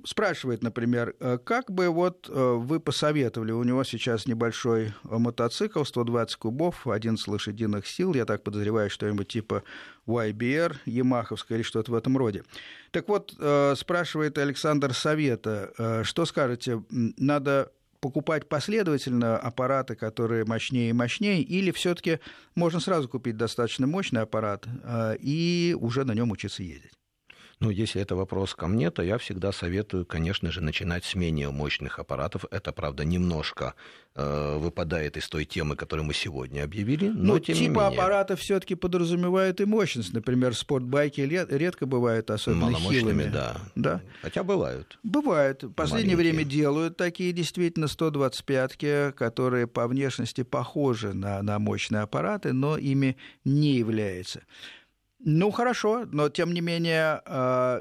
[0.05, 6.37] спрашивает, например, э, как бы вот э, вы посоветовали, у него сейчас небольшой мотоцикл, 120
[6.37, 9.63] кубов, 11 лошадиных сил, я так подозреваю, что-нибудь типа
[10.07, 12.45] YBR, Ямаховская или что-то в этом роде.
[12.91, 13.35] Так вот,
[13.77, 22.21] спрашивает Александр Совета, что скажете, надо покупать последовательно аппараты, которые мощнее и мощнее, или все-таки
[22.55, 24.67] можно сразу купить достаточно мощный аппарат
[25.19, 26.93] и уже на нем учиться ездить?
[27.61, 31.51] Ну, если это вопрос ко мне, то я всегда советую, конечно же, начинать с менее
[31.51, 32.45] мощных аппаратов.
[32.51, 33.75] Это, правда, немножко
[34.15, 37.09] э, выпадает из той темы, которую мы сегодня объявили.
[37.09, 37.87] Но, но тем типа менее...
[37.87, 40.13] аппаратов все-таки подразумевают и мощность.
[40.13, 43.25] Например, спортбайки редко бывают особенно Маломощными, хилыми.
[43.31, 43.57] да.
[43.75, 44.01] да.
[44.23, 44.99] Хотя бывают.
[45.03, 45.63] Бывают.
[45.63, 46.35] В последнее Маленькие.
[46.35, 53.17] время делают такие действительно 125-ки, которые по внешности похожи на, на мощные аппараты, но ими
[53.45, 54.43] не являются.
[55.25, 57.81] Ну, хорошо, но тем не менее, а,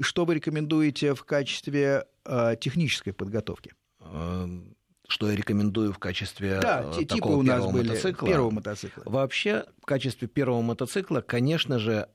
[0.00, 3.72] что вы рекомендуете в качестве а, технической подготовки?
[4.00, 4.76] Эм,
[5.08, 8.28] что я рекомендую в качестве да, э, такого типа у нас первого были мотоцикла?
[8.28, 9.02] Первого мотоцикла.
[9.04, 12.08] Вообще, в качестве первого мотоцикла, конечно же,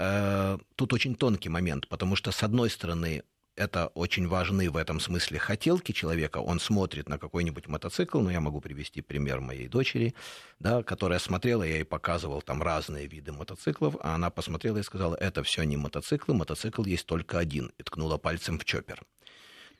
[0.75, 3.23] тут очень тонкий момент, потому что, с одной стороны,
[3.55, 6.37] это очень важны в этом смысле хотелки человека.
[6.37, 10.15] Он смотрит на какой-нибудь мотоцикл, ну, я могу привести пример моей дочери,
[10.59, 15.15] да, которая смотрела, я ей показывал там разные виды мотоциклов, а она посмотрела и сказала,
[15.15, 19.03] это все не мотоциклы, мотоцикл есть только один, и ткнула пальцем в чоппер.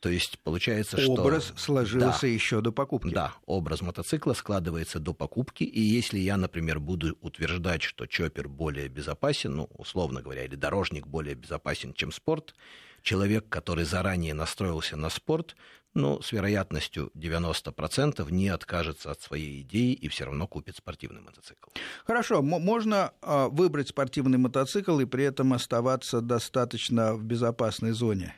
[0.02, 1.22] То есть получается, образ что...
[1.22, 3.14] Образ сложился да, еще до покупки.
[3.14, 8.88] Да, образ мотоцикла складывается до покупки, и если я, например, буду утверждать, что чоппер более
[8.88, 12.56] безопасен, ну, условно говоря, или дорожник более безопасен, чем спорт,
[13.02, 15.56] человек, который заранее настроился на спорт,
[15.94, 21.70] ну, с вероятностью 90% не откажется от своей идеи и все равно купит спортивный мотоцикл.
[22.06, 28.36] Хорошо, можно а, выбрать спортивный мотоцикл и при этом оставаться достаточно в безопасной зоне?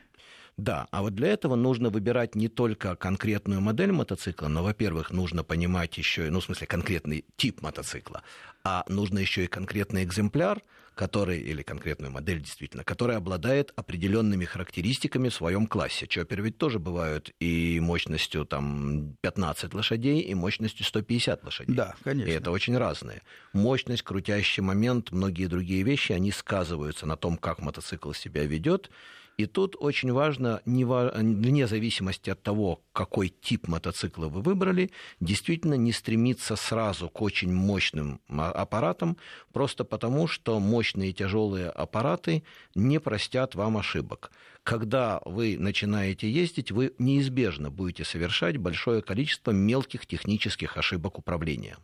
[0.56, 5.42] Да, а вот для этого нужно выбирать не только конкретную модель мотоцикла, но, во-первых, нужно
[5.42, 8.22] понимать еще, ну, в смысле, конкретный тип мотоцикла,
[8.62, 10.62] а нужно еще и конкретный экземпляр,
[10.94, 16.06] который, или конкретную модель действительно, которая обладает определенными характеристиками в своем классе.
[16.06, 21.74] Чоппер ведь тоже бывают и мощностью там 15 лошадей, и мощностью 150 лошадей.
[21.74, 22.30] Да, конечно.
[22.30, 23.22] И это очень разные.
[23.52, 28.90] Мощность, крутящий момент, многие другие вещи, они сказываются на том, как мотоцикл себя ведет.
[29.36, 35.92] И тут очень важно, вне зависимости от того, какой тип мотоцикла вы выбрали, действительно не
[35.92, 39.16] стремиться сразу к очень мощным аппаратам,
[39.52, 42.44] просто потому, что мощные тяжелые аппараты
[42.76, 44.30] не простят вам ошибок.
[44.62, 51.76] Когда вы начинаете ездить, вы неизбежно будете совершать большое количество мелких технических ошибок управления.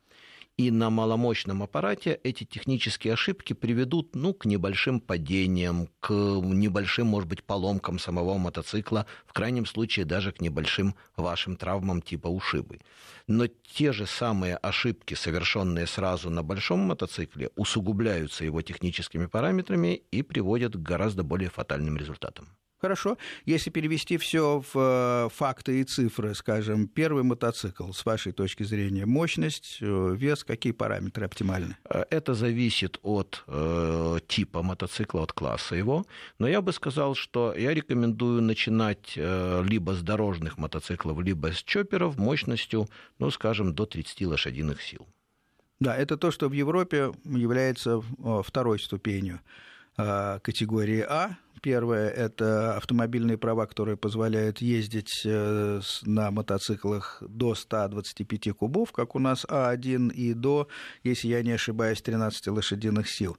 [0.60, 7.30] И на маломощном аппарате эти технические ошибки приведут ну, к небольшим падениям, к небольшим, может
[7.30, 12.80] быть, поломкам самого мотоцикла, в крайнем случае даже к небольшим вашим травмам типа ушибы.
[13.26, 20.20] Но те же самые ошибки, совершенные сразу на большом мотоцикле, усугубляются его техническими параметрами и
[20.20, 22.48] приводят к гораздо более фатальным результатам.
[22.80, 23.18] Хорошо.
[23.44, 29.04] Если перевести все в э, факты и цифры, скажем, первый мотоцикл, с вашей точки зрения,
[29.04, 31.76] мощность, э, вес, какие параметры оптимальны?
[31.84, 36.06] Э, это зависит от э, типа мотоцикла, от класса его.
[36.38, 41.62] Но я бы сказал, что я рекомендую начинать э, либо с дорожных мотоциклов, либо с
[41.62, 42.88] чоперов мощностью,
[43.18, 45.06] ну, скажем, до 30 лошадиных сил.
[45.80, 48.02] Да, это то, что в Европе является
[48.42, 49.40] второй ступенью
[49.96, 58.92] категории А, Первое– это автомобильные права, которые позволяют ездить э, на мотоциклах до 125 кубов,
[58.92, 60.68] как у нас А1, и до,
[61.04, 63.36] если я не ошибаюсь, 13 лошадиных сил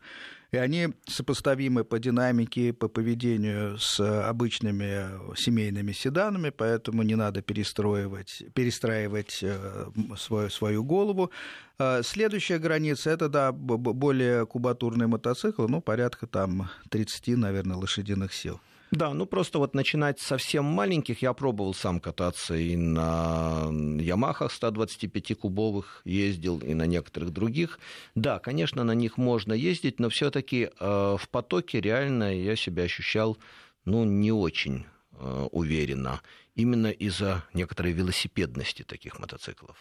[0.51, 8.43] и они сопоставимы по динамике, по поведению с обычными семейными седанами, поэтому не надо перестраивать,
[8.53, 9.85] перестраивать э,
[10.17, 11.31] свою, свою голову.
[11.79, 18.59] А следующая граница– это, да, более кубатурный мотоцикл, ну, порядка там 30, наверное, лошадиных сил.
[18.91, 21.21] Да, ну просто вот начинать совсем маленьких.
[21.21, 27.79] Я пробовал сам кататься и на Ямахах 125-кубовых ездил, и на некоторых других.
[28.15, 33.37] Да, конечно, на них можно ездить, но все-таки э, в потоке реально я себя ощущал
[33.85, 36.21] ну, не очень э, уверенно.
[36.55, 39.77] Именно из-за некоторой велосипедности таких мотоциклов.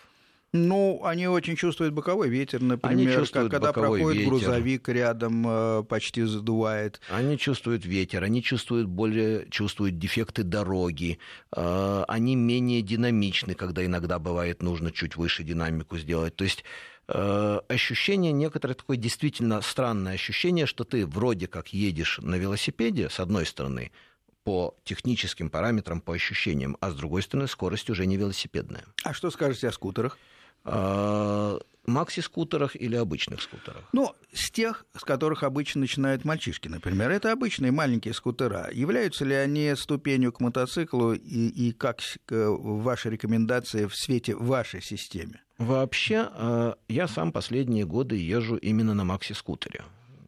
[0.52, 4.28] Ну, они очень чувствуют боковой ветер, например, как, когда проходит ветер.
[4.28, 7.00] грузовик рядом, э, почти задувает.
[7.08, 11.20] Они чувствуют ветер, они чувствуют более, чувствуют дефекты дороги,
[11.54, 16.34] э, они менее динамичны, когда иногда бывает нужно чуть выше динамику сделать.
[16.34, 16.64] То есть
[17.06, 23.20] э, ощущение, некоторое такое действительно странное ощущение, что ты вроде как едешь на велосипеде, с
[23.20, 23.92] одной стороны,
[24.42, 28.84] по техническим параметрам, по ощущениям, а с другой стороны, скорость уже не велосипедная.
[29.04, 30.18] А что скажете о скутерах?
[30.64, 33.82] А, макси-скутерах или обычных скутерах?
[33.92, 37.10] Ну, с тех, с которых обычно начинают мальчишки, например.
[37.10, 38.70] Это обычные маленькие скутера.
[38.72, 45.42] Являются ли они ступенью к мотоциклу и, и как ваши рекомендации в свете вашей системе?
[45.58, 49.82] Вообще, а, я сам последние годы езжу именно на макси-скутере.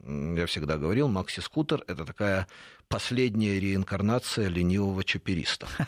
[0.05, 2.49] Я всегда говорил, макси-скутер– это такая
[2.89, 5.69] последняя реинкарнация ленивого чапериста.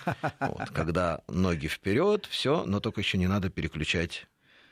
[0.40, 4.26] Вот, когда ноги вперед, все, но только еще не надо переключать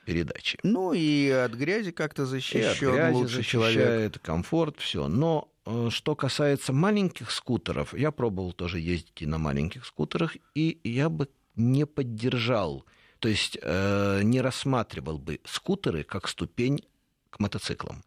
[0.05, 0.59] передачи.
[0.63, 4.23] Ну и от грязи как-то защищен, и от грязи лучше защищает, человек.
[4.23, 5.09] комфорт, все.
[5.09, 10.81] Но э, что касается маленьких скутеров, я пробовал тоже ездить и на маленьких скутерах, и
[10.85, 12.85] я бы не поддержал,
[13.19, 16.81] то есть э, не рассматривал бы скутеры как ступень
[17.31, 18.03] к мотоциклам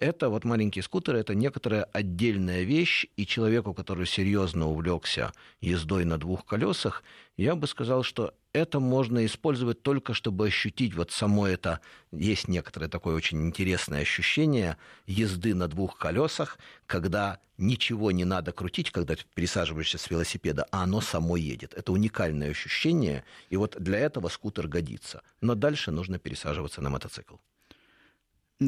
[0.00, 6.18] это вот маленькие скутеры, это некоторая отдельная вещь, и человеку, который серьезно увлекся ездой на
[6.18, 7.04] двух колесах,
[7.36, 11.80] я бы сказал, что это можно использовать только, чтобы ощутить вот само это,
[12.12, 18.90] есть некоторое такое очень интересное ощущение езды на двух колесах, когда ничего не надо крутить,
[18.90, 21.74] когда ты пересаживаешься с велосипеда, а оно само едет.
[21.74, 25.22] Это уникальное ощущение, и вот для этого скутер годится.
[25.42, 27.36] Но дальше нужно пересаживаться на мотоцикл.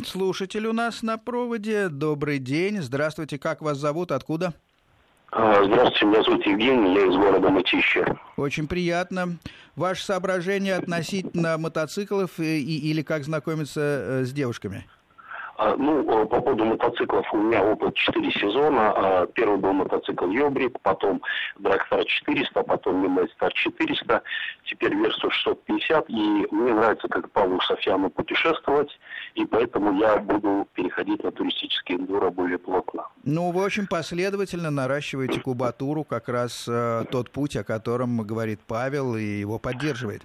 [0.01, 1.91] Слушатель у нас на проводе.
[1.91, 2.81] Добрый день.
[2.81, 3.39] Здравствуйте.
[3.39, 4.11] Как вас зовут?
[4.11, 4.55] Откуда?
[5.31, 8.03] А, здравствуйте, меня зовут Евгений, я из города Мытищи.
[8.39, 9.37] Очень приятно.
[9.77, 14.87] Ваше соображение относительно мотоциклов и, или как знакомиться э, с девушками?
[15.57, 18.93] А, ну, э, по поводу мотоциклов у меня опыт 4 сезона.
[18.95, 21.23] А, первый был мотоцикл Йобрик, потом
[21.59, 24.23] Драгстар 400, потом Стар 400,
[24.65, 26.09] теперь Версу 650.
[26.09, 28.91] И мне нравится, как Павлу Софьяну путешествовать,
[29.35, 33.09] и поэтому я буду переходить на туристические эндуро более плотно.
[33.25, 39.17] Ну, вы очень последовательно наращиваете кубатуру, как раз э, тот путь, о котором говорит Павел,
[39.17, 40.23] и его поддерживает.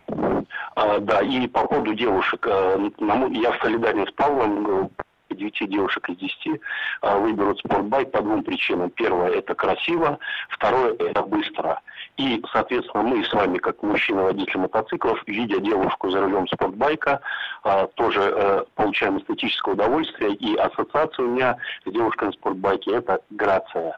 [0.76, 4.92] А, да, и по поводу девушек, э, я солидарен с Павлом,
[5.38, 6.62] 9 девушек из 10
[7.02, 8.90] а, выберут спортбайк по двум причинам.
[8.92, 10.20] Первое– это красиво,
[10.50, 11.82] второе– это быстро.
[12.18, 17.22] И, соответственно, мы с вами, как мужчина-водитель мотоциклов, видя девушку за рулем спортбайка,
[17.64, 20.34] а, тоже э, получаем эстетическое удовольствие.
[20.36, 23.98] И ассоциация у меня с девушкой на спортбайке– это грация.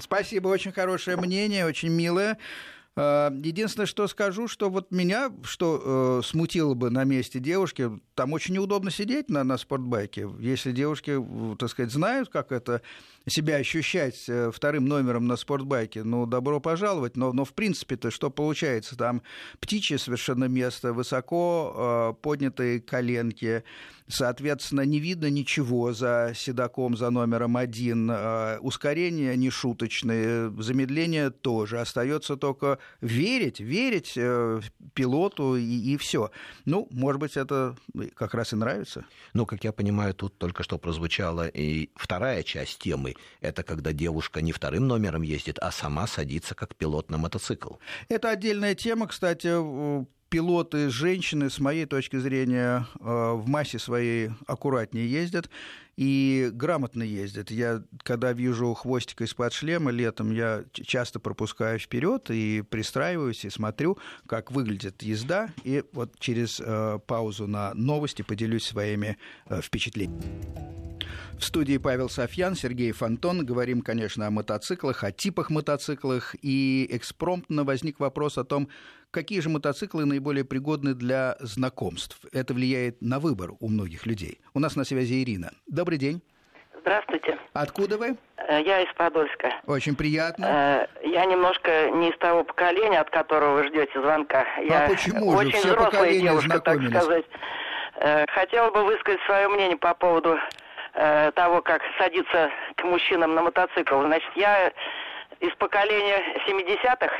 [0.00, 2.38] Спасибо, очень хорошее мнение, очень милое.
[2.96, 8.32] Э, единственное, что скажу, что вот меня, что э, смутило бы на месте девушки, там
[8.32, 10.28] очень неудобно сидеть на, на спортбайке.
[10.38, 11.18] Если девушки,
[11.58, 12.82] так сказать, знают, как это
[13.26, 17.16] себя ощущать э, вторым номером на спортбайке, ну, добро пожаловать.
[17.16, 18.96] Но, но в принципе-то что получается?
[18.96, 19.22] Там
[19.60, 23.64] птичье совершенно место, высоко э, поднятые коленки,
[24.08, 28.10] соответственно, не видно ничего за седаком, за номером один.
[28.10, 31.80] Э, ускорения нешуточные, замедление тоже.
[31.80, 34.60] Остается только верить, верить э,
[34.92, 36.30] пилоту и, и все.
[36.66, 37.76] Ну, может быть, это
[38.14, 39.04] как раз и нравится.
[39.32, 43.13] Ну, как я понимаю, тут только что прозвучала и вторая часть темы.
[43.40, 47.74] Это когда девушка не вторым номером ездит, а сама садится как пилот на мотоцикл.
[48.08, 49.48] Это отдельная тема, кстати,
[50.34, 55.48] пилоты женщины, с моей точки зрения, э, в массе своей аккуратнее ездят
[55.96, 57.52] и грамотно ездят.
[57.52, 63.96] Я, когда вижу хвостика из-под шлема летом, я часто пропускаю вперед и пристраиваюсь, и смотрю,
[64.26, 70.24] как выглядит езда, и вот через э, паузу на новости поделюсь своими э, впечатлениями.
[71.38, 73.44] В студии Павел Софьян, Сергей Фонтон.
[73.44, 76.34] Говорим, конечно, о мотоциклах, о типах мотоциклах.
[76.42, 78.68] И экспромтно возник вопрос о том,
[79.14, 82.18] какие же мотоциклы наиболее пригодны для знакомств.
[82.32, 84.40] Это влияет на выбор у многих людей.
[84.52, 85.52] У нас на связи Ирина.
[85.66, 86.20] Добрый день.
[86.80, 87.38] Здравствуйте.
[87.54, 88.16] Откуда вы?
[88.36, 89.50] Э, я из Подольска.
[89.66, 90.88] Очень приятно.
[91.02, 94.44] Э, я немножко не из того поколения, от которого вы ждете звонка.
[94.58, 95.36] А я почему же?
[95.38, 97.24] очень Все взрослая девушка, так сказать.
[98.00, 100.36] Э, хотела бы высказать свое мнение по поводу
[101.34, 104.00] того, как садиться к мужчинам на мотоцикл.
[104.02, 104.72] Значит, я
[105.40, 107.12] из поколения 70-х.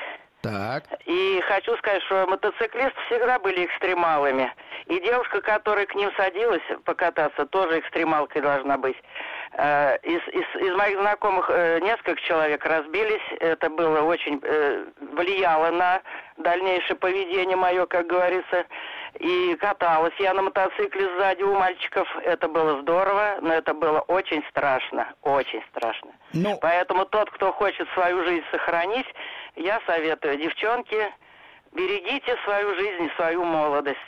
[0.44, 0.84] Так.
[1.06, 4.52] И хочу сказать, что мотоциклисты всегда были экстремалами.
[4.86, 8.96] И девушка, которая к ним садилась покататься, тоже экстремалкой должна быть.
[9.52, 13.22] Э, из, из, из моих знакомых э, несколько человек разбились.
[13.40, 14.84] Это было очень э,
[15.16, 16.02] влияло на
[16.36, 18.66] дальнейшее поведение мое, как говорится.
[19.20, 22.08] И каталась я на мотоцикле сзади у мальчиков.
[22.24, 25.06] Это было здорово, но это было очень страшно.
[25.22, 26.10] Очень страшно.
[26.32, 26.58] Ну...
[26.60, 29.06] Поэтому тот, кто хочет свою жизнь сохранить,
[29.56, 31.12] я советую, девчонки,
[31.72, 33.98] берегите свою жизнь, свою молодость.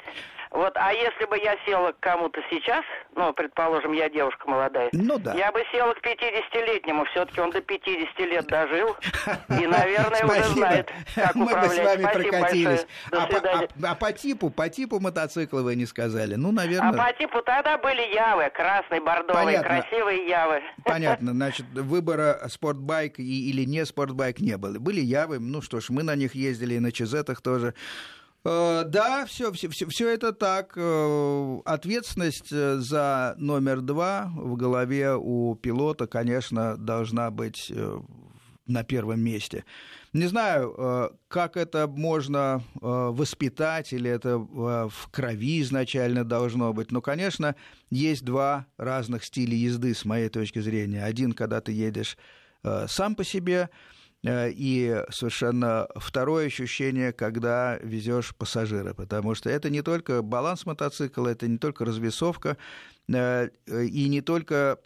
[0.51, 2.85] Вот, а если бы я села к кому-то сейчас,
[3.15, 5.35] ну, предположим, я девушка молодая, ну, да.
[5.35, 8.97] я бы села к 50-летнему, все-таки он до 50 лет дожил,
[9.61, 12.87] и, наверное, уже знает, как Мы бы с вами прокатились.
[13.11, 16.37] А, по- а- а по типу, по типу мотоцикла вы не сказали.
[16.37, 16.93] Ну, А наверное...
[16.93, 20.63] по типу тогда были явы, красные, бордовые, красивые явы.
[20.85, 24.79] Понятно, значит, выбора спортбайк или не спортбайк не было.
[24.79, 27.75] Были явы, ну что ж, мы на них ездили и на чизетах тоже.
[28.47, 30.75] Э, Да, все, все, все, все это так.
[30.77, 37.73] Э, Ответственность э, за номер два в голове у пилота, конечно, должна быть
[38.67, 39.65] на первом месте.
[40.13, 46.91] Не знаю, как это можно воспитать, или это в крови изначально должно быть.
[46.91, 47.55] Но, конечно,
[47.91, 51.05] есть два разных стиля езды, с моей точки зрения.
[51.05, 52.17] Один, когда ты едешь
[52.89, 53.71] сам по себе,
[54.27, 61.47] и совершенно второе ощущение, когда везешь пассажира, потому что это не только баланс мотоцикла, это
[61.47, 64.79] не только развесовка, э, и не только,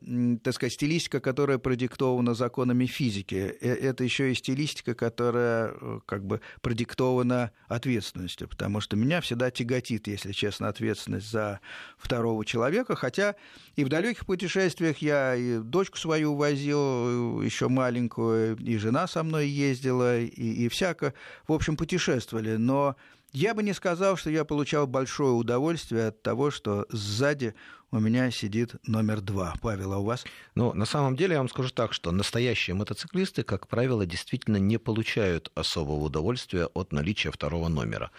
[0.42, 6.24] так сказать, стилистика, которая продиктована законами физики, Э, это еще и стилистика, которая э, как
[6.24, 11.60] бы продиктована ответственностью, потому что меня всегда тяготит, если честно, ответственность за
[11.98, 13.36] второго человека, хотя
[13.76, 19.48] и в далеких путешествиях я и дочку свою возил, еще маленькую, и жена со мной
[19.48, 21.14] ездила, и, и всяко,
[21.46, 22.96] в общем, путешествовали, но
[23.32, 27.54] Я бы не сказал, что я получал большое удовольствие от того, что сзади
[27.92, 29.54] у меня сидит номер два.
[29.60, 30.24] Павел, а у вас?
[30.54, 34.78] Ну, на самом деле, я вам скажу так, что настоящие мотоциклисты, как правило, действительно не
[34.78, 38.10] получают особого удовольствия от наличия второго номера.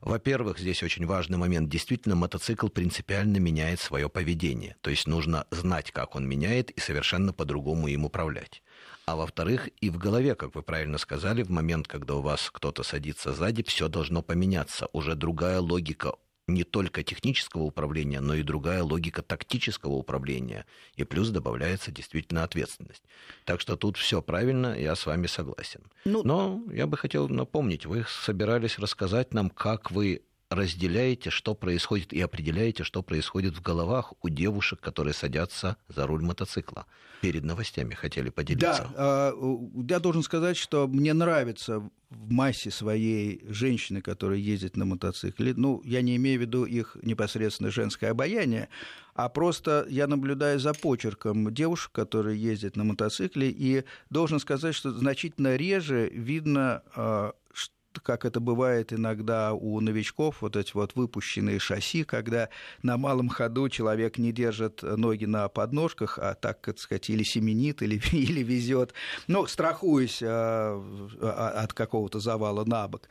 [0.00, 1.70] Во-первых, здесь очень важный момент.
[1.70, 4.76] Действительно, мотоцикл принципиально меняет свое поведение.
[4.82, 8.62] То есть нужно знать, как он меняет, и совершенно по-другому им управлять.
[9.08, 12.82] А во-вторых, и в голове, как вы правильно сказали, в момент, когда у вас кто-то
[12.82, 14.86] садится сзади, все должно поменяться.
[14.92, 16.12] Уже другая логика
[16.46, 20.66] не только технического управления, но и другая логика тактического управления.
[20.96, 23.02] И плюс добавляется действительно ответственность.
[23.46, 25.80] Так что тут все правильно, я с вами согласен.
[26.04, 26.22] Ну...
[26.22, 30.20] Но я бы хотел напомнить, вы собирались рассказать нам, как вы
[30.50, 36.22] разделяете, что происходит, и определяете, что происходит в головах у девушек, которые садятся за руль
[36.22, 36.86] мотоцикла.
[37.20, 38.88] Перед новостями хотели поделиться.
[38.96, 39.32] Да,
[39.88, 45.52] я должен сказать, что мне нравится в массе своей женщины, которые ездят на мотоцикле.
[45.54, 48.68] Ну, я не имею в виду их непосредственно женское обаяние,
[49.14, 54.92] а просто я наблюдаю за почерком девушек, которые ездят на мотоцикле, и должен сказать, что
[54.92, 57.32] значительно реже видно а,
[58.02, 62.48] как это бывает иногда у новичков, вот эти вот выпущенные шасси, когда
[62.82, 67.82] на малом ходу человек не держит ноги на подножках, а так, так сказать, или семенит,
[67.82, 68.94] или, или везет,
[69.26, 70.82] ну, страхуясь а,
[71.20, 73.08] а, от какого-то завала на бок.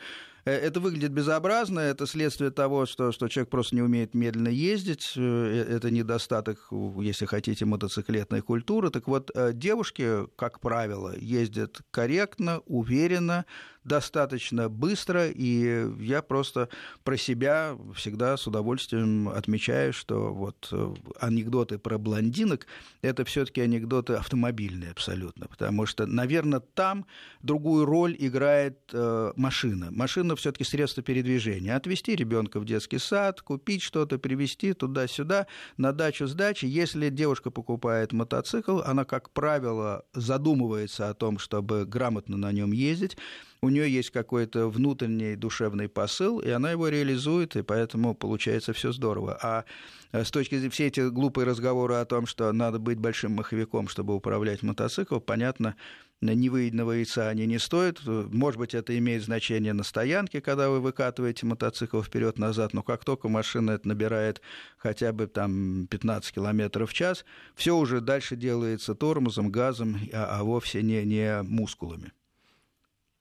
[0.48, 5.14] Э, это выглядит безобразно, это следствие того, что, что человек просто не умеет медленно ездить,
[5.18, 6.70] э, э, это недостаток,
[7.02, 8.90] если хотите, мотоциклетной культуры.
[8.90, 13.46] Так вот, девушки, как правило, ездят корректно, уверенно,
[13.88, 16.70] достаточно быстро, и я просто
[17.04, 20.72] про себя всегда с удовольствием отмечаю, что вот
[21.20, 22.68] анекдоты про блондинок–
[23.02, 27.06] это все таки анекдоты автомобильные абсолютно, потому что, наверное, там
[27.42, 28.92] другую роль играет
[29.36, 29.90] машина.
[29.92, 31.76] Машина все-таки средство передвижения.
[31.76, 36.38] Отвезти ребенка в детский сад, купить что-то, привезти туда-сюда, на дачу с.
[36.62, 43.18] Если девушка покупает мотоцикл, она, как правило, задумывается о том, чтобы грамотно на нем ездить,
[43.62, 48.91] у нее есть какой-то внутренний душевный посыл, и она его реализует, и поэтому получается все
[48.91, 49.38] здорово.
[49.41, 49.66] А
[50.12, 53.88] э, с точки зрения все эти глупые разговоры о том, что надо быть большим маховиком,
[53.88, 55.76] чтобы управлять мотоциклом, понятно,
[56.22, 58.01] невыеденного яйца они не стоят.
[58.05, 63.30] Может быть, это имеет значение на стоянке, когда вы выкатываете мотоцикл вперед-назад, но как только
[63.30, 64.41] машина это набирает
[64.78, 70.43] хотя бы там 15 км в час, все уже дальше делается тормозом, газом, а, а
[70.43, 72.12] вовсе не, не мускулами.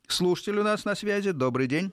[0.07, 1.33] Слушатель у нас на связи.
[1.33, 1.93] Добрый день.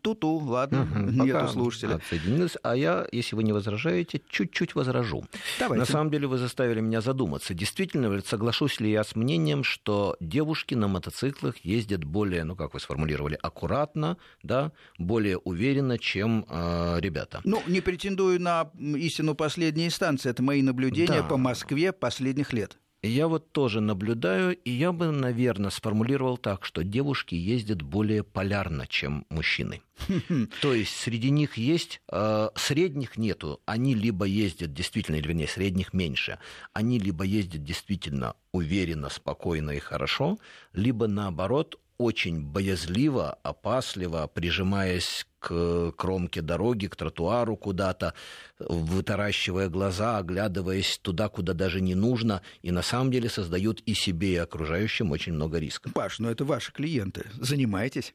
[0.00, 1.96] Ту-ту, ладно, угу, нету слушателя.
[1.96, 2.56] Отсоединилась.
[2.62, 5.26] А я, если вы не возражаете, чуть-чуть возражу.
[5.58, 5.80] Давайте.
[5.80, 7.52] На самом деле вы заставили меня задуматься.
[7.52, 12.80] Действительно, соглашусь ли я с мнением, что девушки на мотоциклах ездят более, ну как вы
[12.80, 17.40] сформулировали, аккуратно, да, более уверенно, чем э, ребята?
[17.44, 20.30] Ну, не претендую на истину последней инстанции.
[20.30, 21.28] Это мои наблюдения да.
[21.28, 22.78] по Москве последних лет.
[23.06, 28.86] Я вот тоже наблюдаю, и я бы, наверное, сформулировал так, что девушки ездят более полярно,
[28.86, 29.82] чем мужчины.
[30.62, 35.92] То есть среди них есть, э, средних нету, они либо ездят действительно, или вернее, средних
[35.92, 36.38] меньше,
[36.72, 40.38] они либо ездят действительно уверенно, спокойно и хорошо,
[40.72, 48.14] либо наоборот очень боязливо, опасливо, прижимаясь к кромке дороги, к тротуару куда-то,
[48.58, 54.32] вытаращивая глаза, оглядываясь туда, куда даже не нужно, и на самом деле создают и себе,
[54.32, 55.92] и окружающим очень много рисков.
[55.92, 57.26] Паш, ну это ваши клиенты.
[57.34, 58.14] Занимайтесь.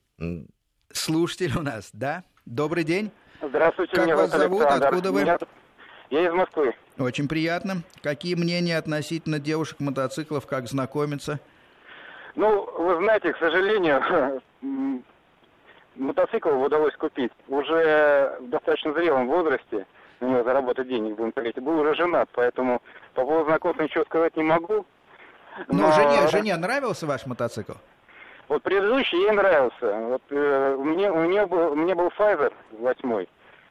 [0.92, 2.24] Слушатель у нас, да?
[2.46, 3.12] Добрый день.
[3.42, 4.62] Здравствуйте, как вас зовут?
[4.62, 4.88] Александр.
[4.88, 5.22] Откуда вы?
[5.22, 5.38] Меня...
[6.10, 6.74] Я из Москвы.
[6.98, 7.84] Очень приятно.
[8.02, 11.40] Какие мнения относительно девушек-мотоциклов, как знакомиться?
[12.36, 14.42] Ну, вы знаете, к сожалению,
[15.96, 19.86] мотоцикл удалось купить уже в достаточно зрелом возрасте.
[20.20, 21.58] На него заработать денег, будем говорить.
[21.60, 22.82] Был уже женат, поэтому
[23.14, 24.86] по поводу знакомства ничего сказать не могу.
[25.68, 25.92] Но, но...
[25.94, 27.74] жене, жене нравился ваш мотоцикл?
[28.50, 29.94] Вот предыдущий ей нравился.
[29.94, 33.30] Вот э, мне, у нее был, у меня был Pfizer восьмой.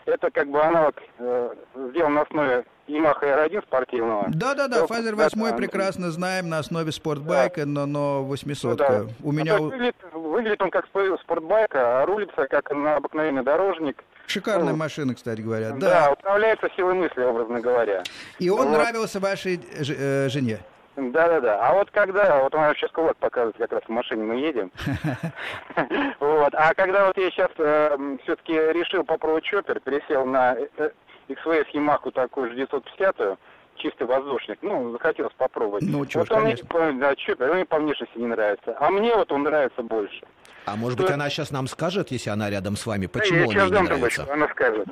[0.09, 1.55] Это как бы аналог э,
[1.91, 4.25] сделан на основе Yamaha R1 спортивного.
[4.29, 7.67] Да-да-да, Pfizer 8 да, прекрасно знаем на основе спортбайка, да.
[7.67, 9.07] но, но 800 -ка.
[9.07, 9.13] да.
[9.23, 9.57] У меня...
[9.57, 14.03] А выглядит, выглядит он как спортбайк, а рулится как на обыкновенный дорожник.
[14.27, 15.73] Шикарная ну, машина, кстати говоря.
[15.73, 18.03] Да, да управляется силой мысли, образно говоря.
[18.39, 18.79] И он вот.
[18.79, 20.61] нравился вашей э, жене?
[20.99, 21.61] Да-да-да.
[21.61, 24.73] А вот когда, вот он сейчас кулак показывает, как раз в машине мы едем.
[26.21, 26.55] Вот.
[26.55, 30.97] А когда вот я сейчас э, все-таки решил попробовать чоппер, пересел на XVS
[31.29, 33.39] э, Yamaha такую же 950
[33.77, 34.59] чистый воздушник.
[34.63, 35.85] Ну, захотелось попробовать.
[35.87, 36.79] Ну, чё вот он конечно.
[36.81, 38.77] мне, да, чё, он мне по внешности не нравится.
[38.81, 40.27] А мне вот он нравится больше.
[40.73, 43.49] А может Что быть, она сейчас нам скажет, если она рядом с вами, почему ей
[43.49, 44.25] сейчас не дам нравится?
[44.25, 44.89] трубочку, она скажет.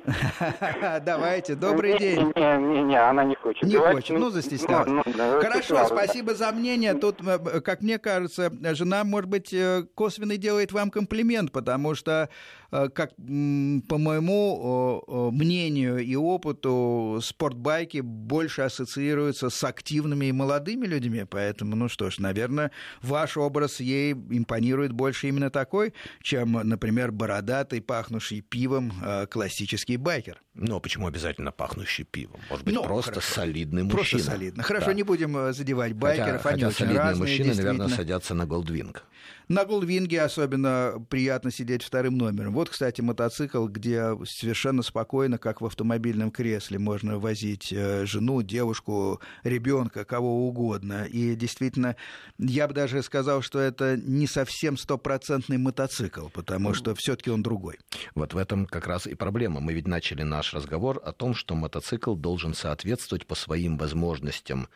[1.05, 2.33] Давайте, добрый день.
[2.35, 3.63] Не, не, не, она не хочет.
[3.63, 4.89] Не хочет, ну, застеснялась.
[4.89, 5.87] ну, да, Хорошо, да.
[5.87, 6.95] спасибо за мнение.
[6.95, 12.31] Тут, э, как мне кажется, жена, может быть, э, косвенно делает вам комплимент, потому что,
[12.66, 20.27] э, как м, по моему э, э, мнению и опыту, спортбайки больше ассоциируются с активными
[20.27, 22.71] и молодыми людьми, поэтому, ну что ж, наверное,
[23.03, 30.43] ваш образ ей импонирует больше именно такой, чем, например, бородатый, пахнущий пивом э, классический байкер.
[30.55, 32.41] Но почему обязательно пахнущий пивом?
[32.51, 33.35] Может быть, Ну, просто хорошо.
[33.35, 33.99] солидный мужчина.
[34.01, 34.63] Просто солидно.
[34.63, 34.93] Хорошо, Да.
[34.95, 38.47] не будем э, задевать Хотя, байкеров, они хотя очень солидные разные, мужчины, наверное, садятся на
[38.47, 39.05] Голдвинг.
[39.49, 42.53] На Голдвинге особенно приятно сидеть вторым номером.
[42.53, 49.21] Вот, кстати, мотоцикл, где совершенно спокойно, как в автомобильном кресле, можно возить э, жену, девушку,
[49.45, 51.05] ребенка, кого угодно.
[51.05, 51.95] И действительно,
[52.39, 57.79] я бы даже сказал, что это не совсем стопроцентный мотоцикл, потому что все-таки он другой.
[58.17, 59.61] Вот в этом как раз и проблема.
[59.61, 64.69] Мы ведь начали наш разговор о том, что мотоцикл должен соответствовать по своим возможностям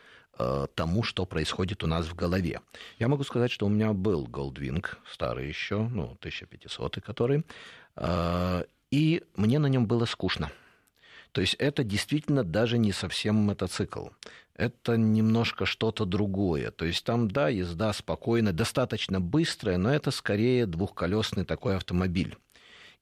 [0.75, 2.61] тому, что происходит у нас в голове.
[2.99, 7.43] Я могу сказать, что у меня был Goldwing, старый еще, ну, 1500 который,
[7.95, 10.51] э, и мне на нем было скучно.
[11.31, 14.07] То есть это действительно даже не совсем мотоцикл.
[14.55, 16.71] Это немножко что-то другое.
[16.71, 22.35] То есть там, да, езда спокойная, достаточно быстрая, но это скорее двухколесный такой автомобиль.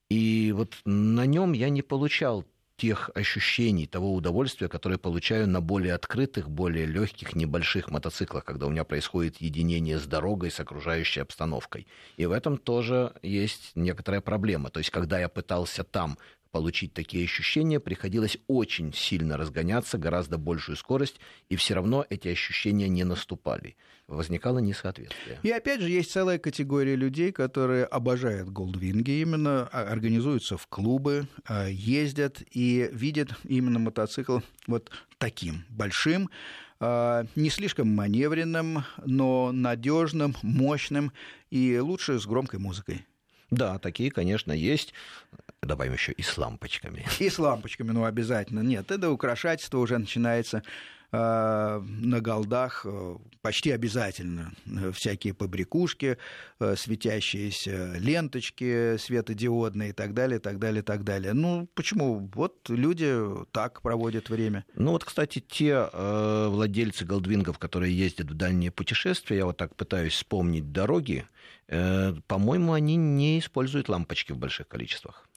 [0.10, 2.46] И вот на нем я не получал
[2.80, 8.70] тех ощущений, того удовольствия, которое получаю на более открытых, более легких, небольших мотоциклах, когда у
[8.70, 11.88] меня происходит единение с дорогой, с окружающей обстановкой.
[12.16, 14.70] И в этом тоже есть некоторая проблема.
[14.70, 16.18] То есть, когда я пытался там
[16.52, 21.20] получить такие ощущения, приходилось очень сильно разгоняться, гораздо большую скорость,
[21.50, 23.76] и все равно эти ощущения не наступали.
[24.10, 25.40] Возникало несоответствие.
[25.44, 31.28] И опять же, есть целая категория людей, которые обожают голдвинги, именно а, организуются в клубы,
[31.46, 34.90] а, ездят и видят именно мотоцикл вот
[35.20, 36.32] таким большим,
[36.80, 41.12] а, не слишком маневренным, но надежным, мощным
[41.52, 43.06] и лучше с громкой музыкой.
[43.52, 44.96] Да, такие, конечно, есть.
[45.62, 47.06] Добавим еще и с лампочками.
[47.20, 48.62] И с лампочками, ну, обязательно.
[48.62, 50.64] Нет, это украшательство уже начинается
[51.12, 54.52] на голдах э, почти обязательно.
[54.68, 56.18] Э, Всякие побрякушки,
[56.60, 61.34] э, светящиеся ленточки светодиодные и так далее, так далее, так далее.
[61.34, 62.30] Ну, почему?
[62.34, 63.16] Вот люди
[63.52, 64.66] так проводят время.
[64.76, 69.76] Ну вот, кстати, те э, владельцы голдвингов, которые ездят в дальние путешествия, я вот так
[69.76, 71.26] пытаюсь вспомнить дороги,
[71.68, 75.29] э, по-моему, они не используют лампочки в больших количествах.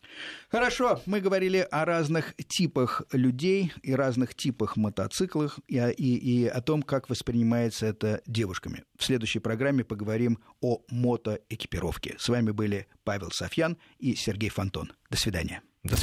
[0.50, 6.60] Хорошо, мы говорили о разных типах людей и разных типах мотоциклов и, и, и о
[6.60, 8.84] том, как воспринимается это девушками.
[8.98, 12.16] В следующей программе поговорим о мотоэкипировке.
[12.18, 14.92] С вами были Павел Софьян и Сергей Фонтон.
[15.10, 15.62] До свидания.